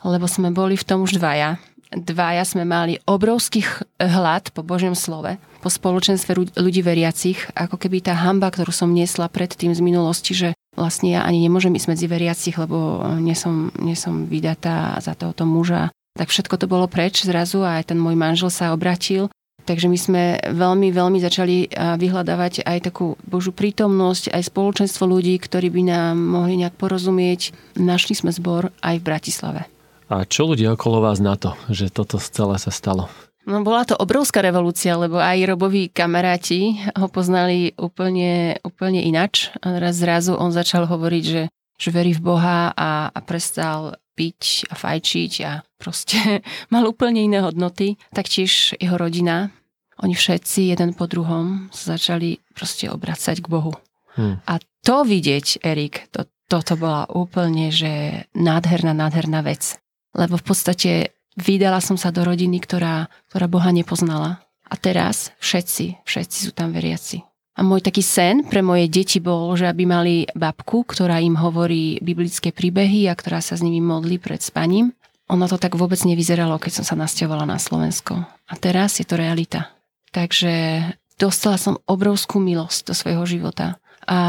Lebo 0.01 0.25
sme 0.25 0.49
boli 0.53 0.77
v 0.77 0.87
tom 0.87 1.05
už 1.05 1.17
dvaja 1.21 1.57
dvaja 1.93 2.43
sme 2.43 2.67
mali 2.67 2.99
obrovský 3.07 3.63
hlad 3.95 4.51
po 4.51 4.65
Božom 4.65 4.97
slove, 4.97 5.39
po 5.63 5.69
spoločenstve 5.71 6.57
ľudí 6.59 6.81
veriacich, 6.83 7.39
ako 7.55 7.79
keby 7.79 8.03
tá 8.03 8.13
hamba, 8.17 8.51
ktorú 8.51 8.75
som 8.75 8.91
niesla 8.91 9.31
predtým 9.31 9.71
z 9.71 9.79
minulosti, 9.79 10.35
že 10.35 10.56
vlastne 10.77 11.17
ja 11.17 11.25
ani 11.25 11.41
nemôžem 11.41 11.73
ísť 11.73 11.89
medzi 11.89 12.05
veriacich, 12.05 12.55
lebo 12.55 13.01
nie 13.17 13.33
som, 13.33 13.73
nie 13.81 13.97
som 13.97 14.29
vydatá 14.29 15.01
za 15.01 15.17
tohoto 15.17 15.43
muža. 15.43 15.89
Tak 16.13 16.29
všetko 16.29 16.55
to 16.61 16.69
bolo 16.69 16.85
preč 16.85 17.25
zrazu 17.25 17.65
a 17.65 17.81
aj 17.81 17.93
ten 17.93 17.99
môj 17.99 18.13
manžel 18.13 18.53
sa 18.53 18.71
obratil. 18.71 19.33
Takže 19.67 19.91
my 19.91 19.99
sme 19.99 20.23
veľmi, 20.47 20.95
veľmi 20.95 21.19
začali 21.19 21.67
vyhľadávať 21.75 22.63
aj 22.63 22.87
takú 22.87 23.19
Božú 23.27 23.51
prítomnosť, 23.51 24.31
aj 24.31 24.47
spoločenstvo 24.47 25.03
ľudí, 25.03 25.35
ktorí 25.43 25.67
by 25.67 25.81
nám 25.83 26.15
mohli 26.15 26.63
nejak 26.63 26.79
porozumieť. 26.79 27.51
Našli 27.75 28.15
sme 28.15 28.31
zbor 28.31 28.71
aj 28.79 28.95
v 28.95 29.03
Bratislave. 29.03 29.61
A 30.07 30.23
čo 30.23 30.47
ľudia 30.47 30.71
okolo 30.71 31.03
vás 31.03 31.19
na 31.19 31.35
to, 31.35 31.51
že 31.67 31.91
toto 31.91 32.15
celé 32.15 32.55
sa 32.63 32.71
stalo? 32.71 33.11
No 33.47 33.63
bola 33.63 33.87
to 33.87 33.95
obrovská 33.95 34.43
revolúcia, 34.43 34.99
lebo 34.99 35.23
aj 35.23 35.47
Roboví 35.47 35.87
kamaráti 35.87 36.83
ho 36.99 37.07
poznali 37.07 37.71
úplne, 37.79 38.59
úplne 38.59 38.99
inač. 38.99 39.47
A 39.63 39.79
raz 39.79 40.03
zrazu 40.03 40.35
on 40.35 40.51
začal 40.51 40.83
hovoriť, 40.83 41.23
že, 41.23 41.43
že 41.79 41.89
verí 41.95 42.11
v 42.11 42.27
Boha 42.27 42.75
a, 42.75 43.07
a 43.07 43.19
prestal 43.23 43.95
piť 44.19 44.67
a 44.67 44.75
fajčiť 44.75 45.33
a 45.47 45.63
proste 45.79 46.43
mal 46.75 46.83
úplne 46.91 47.23
iné 47.23 47.39
hodnoty. 47.39 47.95
Taktiež 48.11 48.75
jeho 48.83 48.99
rodina, 48.99 49.55
oni 50.03 50.11
všetci 50.11 50.75
jeden 50.75 50.91
po 50.91 51.07
druhom 51.07 51.71
začali 51.71 52.43
proste 52.51 52.91
obracať 52.91 53.39
k 53.39 53.47
Bohu. 53.47 53.71
Hmm. 54.19 54.43
A 54.43 54.59
to 54.83 55.07
vidieť, 55.07 55.63
Erik, 55.63 56.11
to, 56.11 56.27
toto 56.51 56.75
bola 56.75 57.07
úplne, 57.07 57.71
že 57.71 58.27
nádherná, 58.35 58.91
nádherná 58.91 59.39
vec 59.39 59.79
lebo 60.17 60.41
v 60.41 60.45
podstate 60.45 60.91
vydala 61.37 61.79
som 61.79 61.95
sa 61.95 62.09
do 62.09 62.25
rodiny, 62.25 62.57
ktorá, 62.59 63.07
ktorá 63.29 63.45
Boha 63.45 63.69
nepoznala. 63.69 64.41
A 64.67 64.75
teraz 64.75 65.31
všetci, 65.39 66.03
všetci 66.03 66.37
sú 66.49 66.51
tam 66.51 66.75
veriaci. 66.75 67.23
A 67.57 67.65
môj 67.65 67.81
taký 67.81 68.05
sen 68.05 68.45
pre 68.45 68.61
moje 68.61 68.85
deti 68.85 69.17
bol, 69.17 69.49
že 69.57 69.65
aby 69.65 69.87
mali 69.87 70.15
babku, 70.37 70.85
ktorá 70.85 71.17
im 71.23 71.33
hovorí 71.39 71.97
biblické 72.05 72.53
príbehy 72.53 73.09
a 73.09 73.17
ktorá 73.17 73.41
sa 73.41 73.57
s 73.57 73.65
nimi 73.65 73.81
modlí 73.81 74.21
pred 74.21 74.43
spaním. 74.43 74.93
Ono 75.33 75.49
to 75.49 75.57
tak 75.57 75.73
vôbec 75.73 75.97
nevyzeralo, 76.05 76.61
keď 76.61 76.81
som 76.81 76.85
sa 76.85 76.95
nasťahovala 76.99 77.49
na 77.49 77.57
Slovensko. 77.57 78.13
A 78.29 78.53
teraz 78.61 79.01
je 79.01 79.05
to 79.09 79.17
realita. 79.17 79.73
Takže 80.13 80.85
dostala 81.17 81.57
som 81.57 81.81
obrovskú 81.89 82.37
milosť 82.37 82.79
do 82.85 82.93
svojho 82.93 83.25
života. 83.25 83.81
A 84.05 84.19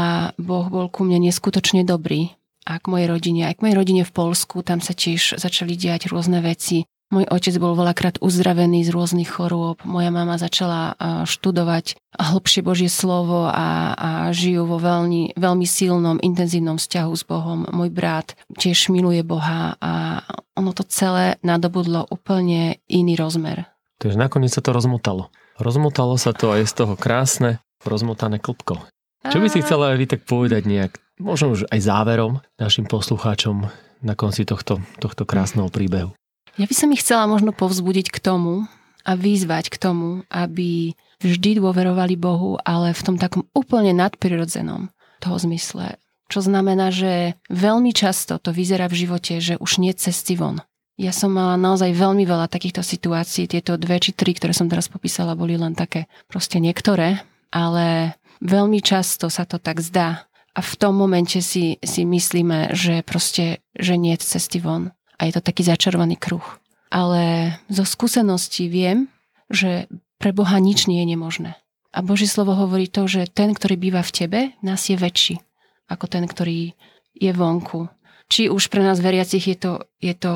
Boh 0.41 0.65
bol 0.67 0.89
ku 0.89 1.05
mne 1.05 1.29
neskutočne 1.29 1.85
dobrý 1.85 2.33
a 2.65 2.81
k 2.81 2.89
mojej 2.89 3.07
rodine. 3.07 3.45
Aj 3.45 3.55
k 3.55 3.61
mojej 3.61 3.77
rodine 3.77 4.03
v 4.03 4.11
Polsku, 4.11 4.65
tam 4.65 4.81
sa 4.81 4.97
tiež 4.97 5.37
začali 5.37 5.77
diať 5.77 6.09
rôzne 6.09 6.41
veci. 6.41 6.88
Môj 7.09 7.25
otec 7.25 7.57
bol 7.57 7.73
veľakrát 7.73 8.21
uzdravený 8.21 8.85
z 8.85 8.93
rôznych 8.93 9.33
chorôb. 9.33 9.81
Moja 9.81 10.13
mama 10.13 10.37
začala 10.37 10.93
študovať 11.25 11.97
hlbšie 12.13 12.61
Božie 12.61 12.85
slovo 12.85 13.49
a, 13.49 13.97
a 13.97 14.09
žijú 14.29 14.69
vo 14.69 14.77
veľmi, 14.77 15.33
veľmi 15.33 15.65
silnom, 15.65 16.21
intenzívnom 16.21 16.77
vzťahu 16.77 17.11
s 17.17 17.25
Bohom. 17.25 17.65
Môj 17.73 17.89
brat 17.89 18.37
tiež 18.61 18.93
miluje 18.93 19.25
Boha 19.25 19.73
a 19.81 20.21
ono 20.53 20.69
to 20.69 20.85
celé 20.85 21.41
nadobudlo 21.41 22.05
úplne 22.13 22.77
iný 22.85 23.17
rozmer. 23.17 23.65
Takže 23.97 24.13
nakoniec 24.13 24.53
sa 24.53 24.61
to 24.61 24.69
rozmotalo. 24.69 25.33
Rozmotalo 25.57 26.13
sa 26.21 26.29
to 26.29 26.53
aj 26.53 26.69
z 26.69 26.73
toho 26.77 26.93
krásne, 26.93 27.57
rozmotané 27.81 28.37
klpko. 28.37 28.85
Čo 29.25 29.41
by 29.41 29.47
si 29.49 29.65
chcela 29.65 29.91
aj 29.91 29.97
vy 29.97 30.05
tak 30.05 30.21
povedať 30.29 30.63
nejak 30.69 31.01
možno 31.17 31.57
už 31.57 31.65
aj 31.73 31.79
záverom 31.81 32.39
našim 32.61 32.85
poslucháčom 32.85 33.65
na 33.99 34.13
konci 34.13 34.45
tohto, 34.45 34.79
tohto 35.01 35.25
krásneho 35.25 35.73
príbehu? 35.73 36.15
Ja 36.59 36.67
by 36.67 36.75
som 36.75 36.91
ich 36.91 36.99
chcela 37.07 37.23
možno 37.23 37.55
povzbudiť 37.55 38.11
k 38.11 38.19
tomu 38.19 38.67
a 39.07 39.15
vyzvať 39.15 39.71
k 39.71 39.79
tomu, 39.79 40.27
aby 40.27 40.91
vždy 41.23 41.63
dôverovali 41.63 42.19
Bohu, 42.19 42.59
ale 42.67 42.91
v 42.91 42.99
tom 42.99 43.15
takom 43.15 43.47
úplne 43.55 43.95
nadprirodzenom 43.95 44.91
toho 45.23 45.37
zmysle. 45.39 45.95
Čo 46.27 46.43
znamená, 46.43 46.91
že 46.91 47.39
veľmi 47.47 47.95
často 47.95 48.43
to 48.43 48.51
vyzerá 48.51 48.91
v 48.91 49.07
živote, 49.07 49.39
že 49.39 49.55
už 49.55 49.79
nie 49.79 49.95
cesty 49.95 50.35
von. 50.35 50.59
Ja 50.99 51.15
som 51.15 51.31
mala 51.31 51.55
naozaj 51.55 51.95
veľmi 51.95 52.27
veľa 52.27 52.51
takýchto 52.51 52.83
situácií. 52.83 53.47
Tieto 53.47 53.79
dve 53.79 54.03
či 54.03 54.11
tri, 54.11 54.35
ktoré 54.35 54.51
som 54.51 54.67
teraz 54.67 54.91
popísala, 54.91 55.39
boli 55.39 55.55
len 55.55 55.79
také 55.79 56.11
proste 56.27 56.59
niektoré, 56.59 57.23
ale 57.55 58.19
veľmi 58.43 58.83
často 58.83 59.31
sa 59.31 59.47
to 59.47 59.63
tak 59.63 59.79
zdá, 59.79 60.27
a 60.57 60.65
v 60.65 60.73
tom 60.75 60.97
momente 60.97 61.39
si, 61.39 61.79
si 61.79 62.03
myslíme, 62.03 62.75
že 62.75 63.05
proste, 63.05 63.63
že 63.77 63.95
nie 63.95 64.17
je 64.17 64.27
cesty 64.27 64.59
von. 64.59 64.91
A 65.19 65.27
je 65.27 65.35
to 65.35 65.43
taký 65.43 65.67
začarovaný 65.67 66.15
kruh. 66.15 66.43
Ale 66.89 67.53
zo 67.67 67.85
skúseností 67.85 68.71
viem, 68.71 69.11
že 69.51 69.91
pre 70.17 70.33
Boha 70.33 70.57
nič 70.57 70.89
nie 70.89 71.03
je 71.03 71.11
nemožné. 71.13 71.51
A 71.93 71.99
Božie 72.01 72.29
slovo 72.29 72.55
hovorí 72.55 72.87
to, 72.89 73.05
že 73.05 73.29
ten, 73.29 73.53
ktorý 73.53 73.75
býva 73.77 74.01
v 74.01 74.13
tebe, 74.15 74.39
nás 74.63 74.87
je 74.87 74.97
väčší 74.97 75.41
ako 75.89 76.05
ten, 76.05 76.29
ktorý 76.29 76.77
je 77.17 77.31
vonku. 77.33 77.89
Či 78.29 78.45
už 78.45 78.69
pre 78.69 78.85
nás 78.85 79.01
veriacich 79.01 79.41
je 79.49 79.57
to, 79.57 79.73
je 79.97 80.13
to 80.13 80.33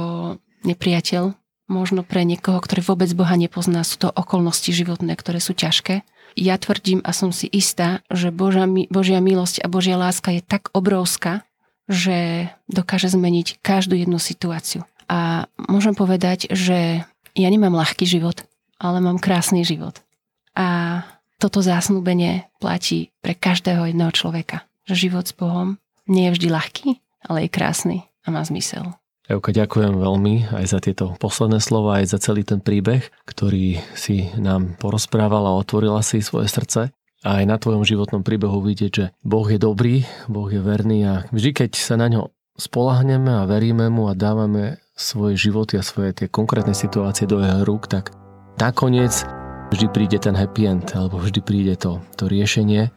nepriateľ, 0.65 1.37
možno 1.69 2.01
pre 2.01 2.25
niekoho, 2.25 2.57
ktorý 2.57 2.81
vôbec 2.81 3.09
Boha 3.13 3.37
nepozná, 3.37 3.85
sú 3.85 4.01
to 4.01 4.09
okolnosti 4.09 4.73
životné, 4.73 5.13
ktoré 5.13 5.37
sú 5.37 5.53
ťažké 5.53 6.01
ja 6.35 6.57
tvrdím 6.57 7.01
a 7.05 7.13
som 7.13 7.29
si 7.29 7.45
istá, 7.49 8.01
že 8.09 8.33
Božia, 8.33 8.65
Božia 8.89 9.21
milosť 9.21 9.61
a 9.61 9.67
Božia 9.69 9.97
láska 9.97 10.33
je 10.33 10.41
tak 10.41 10.73
obrovská, 10.73 11.45
že 11.87 12.49
dokáže 12.71 13.11
zmeniť 13.11 13.59
každú 13.59 13.99
jednu 13.99 14.17
situáciu. 14.19 14.87
A 15.11 15.51
môžem 15.57 15.93
povedať, 15.93 16.47
že 16.51 17.03
ja 17.35 17.47
nemám 17.49 17.75
ľahký 17.75 18.07
život, 18.07 18.45
ale 18.79 19.03
mám 19.03 19.19
krásny 19.19 19.67
život. 19.67 19.99
A 20.53 21.01
toto 21.41 21.59
zásnubenie 21.59 22.47
platí 22.63 23.11
pre 23.19 23.35
každého 23.35 23.91
jedného 23.91 24.15
človeka. 24.15 24.63
Že 24.87 25.09
život 25.09 25.25
s 25.27 25.35
Bohom 25.35 25.75
nie 26.07 26.31
je 26.31 26.35
vždy 26.39 26.47
ľahký, 26.51 26.87
ale 27.27 27.47
je 27.47 27.49
krásny 27.51 27.97
a 28.23 28.31
má 28.31 28.43
zmysel. 28.43 28.95
Euka, 29.23 29.55
ďakujem 29.55 30.03
veľmi 30.03 30.51
aj 30.51 30.65
za 30.67 30.79
tieto 30.83 31.15
posledné 31.15 31.63
slova, 31.63 32.03
aj 32.03 32.11
za 32.11 32.19
celý 32.19 32.43
ten 32.43 32.59
príbeh, 32.59 33.07
ktorý 33.23 33.79
si 33.95 34.27
nám 34.35 34.75
porozprávala 34.83 35.55
a 35.55 35.59
otvorila 35.63 36.03
si 36.03 36.19
svoje 36.19 36.51
srdce. 36.51 36.91
A 37.23 37.39
aj 37.39 37.45
na 37.47 37.55
tvojom 37.55 37.87
životnom 37.87 38.21
príbehu 38.21 38.59
vidieť, 38.59 38.91
že 38.91 39.05
Boh 39.23 39.47
je 39.47 39.55
dobrý, 39.55 40.03
Boh 40.27 40.51
je 40.51 40.59
verný 40.59 41.07
a 41.07 41.13
vždy, 41.31 41.55
keď 41.55 41.71
sa 41.79 41.95
na 41.95 42.11
ňo 42.11 42.35
spolahneme 42.59 43.31
a 43.31 43.47
veríme 43.47 43.87
mu 43.87 44.11
a 44.11 44.13
dávame 44.13 44.83
svoje 44.93 45.39
životy 45.39 45.79
a 45.79 45.87
svoje 45.87 46.13
tie 46.13 46.27
konkrétne 46.27 46.75
situácie 46.75 47.25
do 47.25 47.39
jeho 47.39 47.63
rúk, 47.63 47.87
tak 47.87 48.11
nakoniec 48.59 49.25
vždy 49.71 49.87
príde 49.89 50.17
ten 50.19 50.35
happy 50.35 50.69
end, 50.69 50.91
alebo 50.93 51.17
vždy 51.17 51.39
príde 51.41 51.73
to, 51.79 52.03
to 52.19 52.29
riešenie 52.29 52.93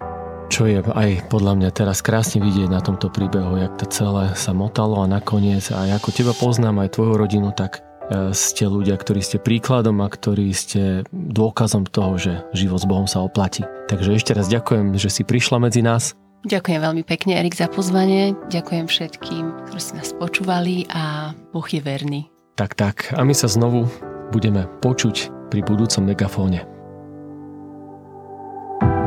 čo 0.47 0.71
je 0.71 0.79
aj 0.79 1.27
podľa 1.27 1.59
mňa 1.59 1.71
teraz 1.75 1.99
krásne 2.03 2.39
vidieť 2.39 2.71
na 2.71 2.79
tomto 2.79 3.11
príbehu, 3.11 3.59
jak 3.59 3.75
to 3.83 3.87
celé 3.91 4.31
sa 4.39 4.55
motalo 4.55 5.03
a 5.03 5.11
nakoniec 5.11 5.75
aj 5.75 5.99
ako 5.99 6.09
teba 6.15 6.33
poznám 6.39 6.87
aj 6.87 6.95
tvoju 6.95 7.19
rodinu, 7.19 7.51
tak 7.51 7.83
ste 8.31 8.65
ľudia, 8.67 8.95
ktorí 8.95 9.21
ste 9.23 9.43
príkladom 9.43 9.99
a 10.03 10.09
ktorí 10.09 10.51
ste 10.55 11.03
dôkazom 11.11 11.87
toho, 11.89 12.19
že 12.19 12.33
život 12.55 12.83
s 12.83 12.87
Bohom 12.87 13.09
sa 13.11 13.23
oplatí. 13.23 13.67
Takže 13.91 14.15
ešte 14.15 14.33
raz 14.35 14.47
ďakujem, 14.47 14.95
že 14.99 15.11
si 15.11 15.23
prišla 15.23 15.59
medzi 15.59 15.83
nás. 15.83 16.15
Ďakujem 16.47 16.79
veľmi 16.79 17.03
pekne, 17.03 17.43
Erik, 17.43 17.59
za 17.59 17.67
pozvanie. 17.67 18.39
Ďakujem 18.55 18.87
všetkým, 18.87 19.67
ktorí 19.67 19.81
ste 19.83 19.99
nás 19.99 20.15
počúvali 20.15 20.87
a 20.95 21.35
Boh 21.51 21.67
je 21.67 21.83
verný. 21.83 22.31
Tak, 22.55 22.79
tak. 22.79 23.11
A 23.19 23.27
my 23.27 23.35
sa 23.35 23.51
znovu 23.51 23.91
budeme 24.31 24.71
počuť 24.79 25.51
pri 25.51 25.67
budúcom 25.67 26.07
megafóne. 26.07 26.63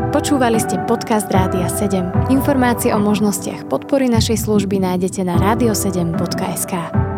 Počúvali 0.10 0.60
ste 0.60 0.82
podcast 0.84 1.32
Rádia 1.32 1.70
7. 1.72 2.34
Informácie 2.34 2.92
o 2.92 3.00
možnostiach 3.00 3.72
podpory 3.72 4.12
našej 4.12 4.42
služby 4.42 4.82
nájdete 4.82 5.24
na 5.24 5.40
radio7.sk. 5.40 7.09